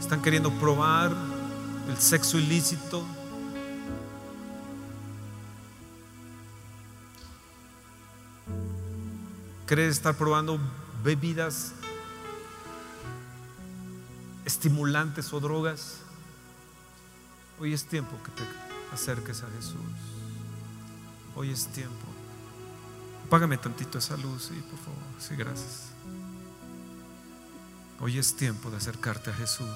[0.00, 1.14] están queriendo probar
[1.88, 3.04] el sexo ilícito.
[9.66, 10.58] ¿Crees estar probando
[11.04, 11.72] bebidas
[14.44, 15.98] estimulantes o drogas?
[17.60, 18.42] Hoy es tiempo que te
[18.92, 19.76] acerques a Jesús.
[21.36, 22.06] Hoy es tiempo.
[23.28, 25.02] Págame tantito esa luz, sí, por favor.
[25.20, 25.89] Sí, gracias.
[28.02, 29.68] Hoy es tiempo de acercarte a Jesús.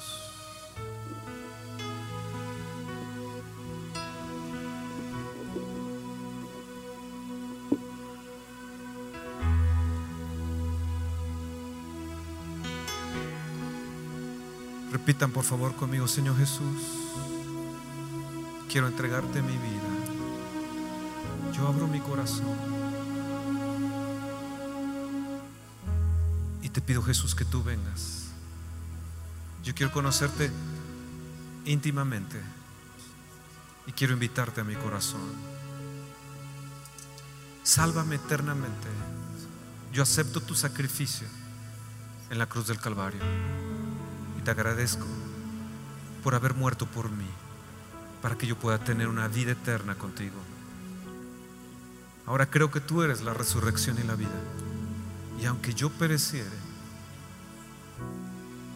[14.91, 16.62] Repitan por favor conmigo, Señor Jesús,
[18.70, 19.91] quiero entregarte mi vida.
[21.53, 22.74] Yo abro mi corazón.
[26.75, 28.25] Te pido Jesús que tú vengas.
[29.62, 30.51] Yo quiero conocerte
[31.64, 32.41] íntimamente
[33.87, 35.22] y quiero invitarte a mi corazón.
[37.62, 38.89] Sálvame eternamente.
[39.93, 41.29] Yo acepto tu sacrificio
[42.29, 43.20] en la cruz del Calvario
[44.37, 45.07] y te agradezco
[46.25, 47.29] por haber muerto por mí
[48.20, 50.41] para que yo pueda tener una vida eterna contigo.
[52.27, 54.74] Ahora creo que tú eres la resurrección y la vida.
[55.45, 56.57] Y aunque yo pereciere,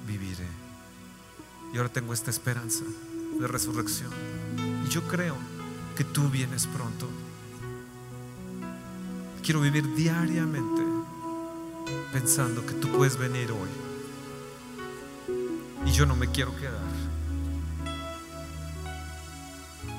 [0.07, 0.47] viviré.
[1.73, 2.85] Y ahora tengo esta esperanza
[3.41, 4.11] de resurrección.
[4.85, 5.35] Y yo creo
[5.97, 7.09] que tú vienes pronto.
[9.43, 10.83] Quiero vivir diariamente
[12.13, 13.71] pensando que tú puedes venir hoy.
[15.87, 16.85] Y yo no me quiero quedar.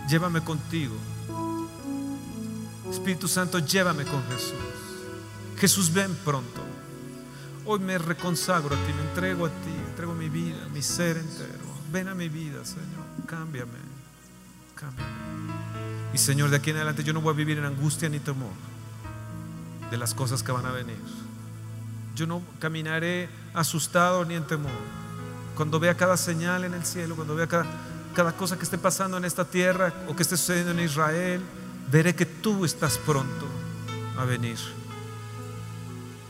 [0.08, 0.94] Llévame contigo.
[2.92, 4.89] Espíritu Santo, llévame con Jesús.
[5.60, 6.62] Jesús, ven pronto.
[7.66, 11.70] Hoy me reconsagro a ti, me entrego a ti, entrego mi vida, mi ser entero.
[11.92, 13.06] Ven a mi vida, Señor.
[13.28, 13.78] Cámbiame,
[14.76, 15.12] cámbiame.
[16.14, 18.52] Y Señor, de aquí en adelante yo no voy a vivir en angustia ni temor
[19.92, 20.98] de las cosas que van a venir.
[22.16, 24.72] Yo no caminaré asustado ni en temor.
[25.56, 27.66] Cuando vea cada señal en el cielo, cuando vea cada,
[28.16, 31.42] cada cosa que esté pasando en esta tierra o que esté sucediendo en Israel,
[31.92, 33.46] veré que tú estás pronto
[34.18, 34.58] a venir.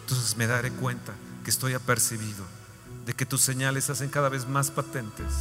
[0.09, 2.43] Entonces me daré cuenta que estoy apercibido
[3.05, 5.31] de que tus señales se hacen cada vez más patentes,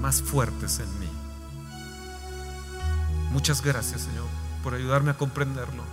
[0.00, 1.08] más fuertes en mí.
[3.30, 4.26] Muchas gracias, Señor,
[4.64, 5.84] por ayudarme a comprenderlo.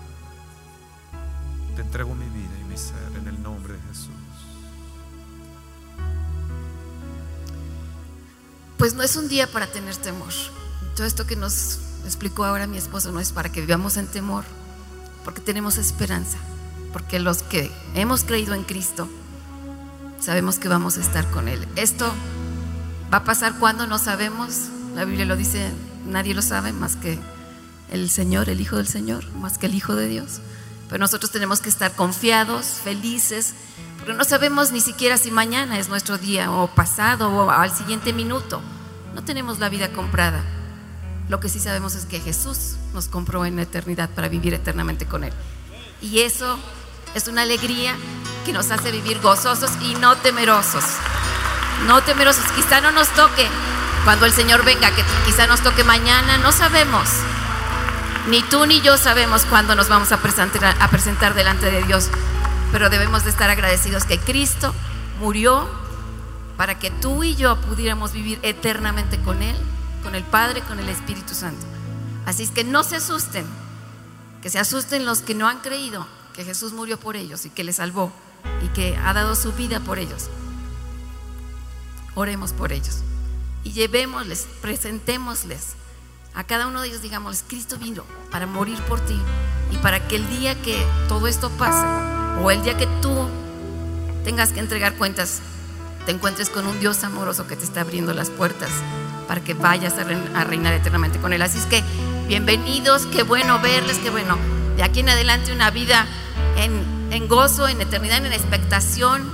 [1.76, 4.10] Te entrego mi vida y mi ser en el nombre de Jesús.
[8.80, 10.34] Pues no es un día para tener temor.
[10.96, 14.46] Todo esto que nos explicó ahora mi esposo no es para que vivamos en temor,
[15.24, 16.40] porque tenemos esperanza
[16.94, 19.08] porque los que hemos creído en Cristo
[20.20, 21.66] sabemos que vamos a estar con Él.
[21.76, 22.12] Esto
[23.14, 25.72] va a pasar cuando no sabemos, la Biblia lo dice,
[26.06, 27.20] nadie lo sabe más que
[27.92, 30.42] el Señor, el Hijo del Señor, más que el Hijo de Dios.
[30.90, 33.54] Pero nosotros tenemos que estar confiados, felices,
[33.98, 38.14] porque no sabemos ni siquiera si mañana es nuestro día o pasado o al siguiente
[38.14, 38.62] minuto.
[39.14, 40.44] No tenemos la vida comprada.
[41.30, 45.06] Lo que sí sabemos es que Jesús nos compró en la eternidad para vivir eternamente
[45.06, 45.34] con Él.
[46.02, 46.58] Y eso
[47.16, 47.96] es una alegría
[48.46, 50.84] que nos hace vivir gozosos y no temerosos.
[51.86, 52.44] No temerosos.
[52.56, 53.48] Quizá no nos toque
[54.04, 57.10] cuando el Señor venga, que quizá nos toque mañana, no sabemos.
[58.30, 62.10] Ni tú ni yo sabemos cuándo nos vamos a presentar, a presentar delante de Dios,
[62.72, 64.74] pero debemos de estar agradecidos que Cristo
[65.20, 65.70] murió
[66.58, 69.56] para que tú y yo pudiéramos vivir eternamente con Él,
[70.04, 71.66] con el Padre, con el Espíritu Santo.
[72.26, 73.46] Así es que no se asusten,
[74.48, 77.66] que se asusten los que no han creído que Jesús murió por ellos y que
[77.66, 78.14] les salvó
[78.64, 80.30] y que ha dado su vida por ellos.
[82.16, 83.00] Oremos por ellos
[83.66, 85.74] y llevémosles, presentémosles
[86.34, 89.20] a cada uno de ellos, digamos, Cristo vino para morir por ti
[89.70, 91.86] y para que el día que todo esto pase
[92.42, 93.28] o el día que tú
[94.24, 95.42] tengas que entregar cuentas,
[96.08, 98.70] te encuentres con un Dios amoroso que te está abriendo las puertas
[99.28, 101.42] para que vayas a reinar eternamente con Él.
[101.42, 101.84] Así es que
[102.30, 104.38] bienvenidos, qué bueno verles, qué bueno.
[104.78, 106.06] De aquí en adelante una vida
[106.56, 109.30] en, gozo, en eternidad, en expectación,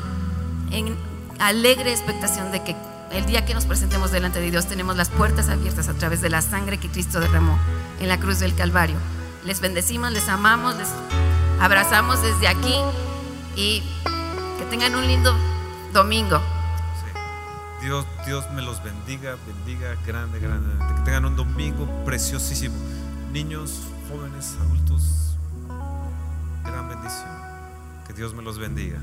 [0.71, 0.97] en
[1.37, 2.75] alegre expectación de que
[3.11, 6.31] el día que nos presentemos delante de Dios tenemos las puertas abiertas a través de
[6.31, 7.59] la sangre que Cristo derramó
[7.99, 8.95] en la cruz del Calvario.
[9.45, 10.87] Les bendecimos, les amamos, les
[11.61, 12.73] abrazamos desde aquí
[13.55, 13.83] y
[14.57, 15.37] que tengan un lindo
[15.93, 16.41] domingo.
[17.83, 20.69] Dios, Dios me los bendiga, bendiga grande, grande.
[20.95, 22.75] Que tengan un domingo preciosísimo.
[23.33, 25.37] Niños, jóvenes, adultos,
[26.63, 27.27] gran bendición.
[28.07, 28.99] Que Dios me los bendiga.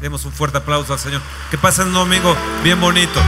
[0.00, 1.22] Demos un fuerte aplauso al Señor.
[1.52, 3.20] Que pasen un domingo bien bonito.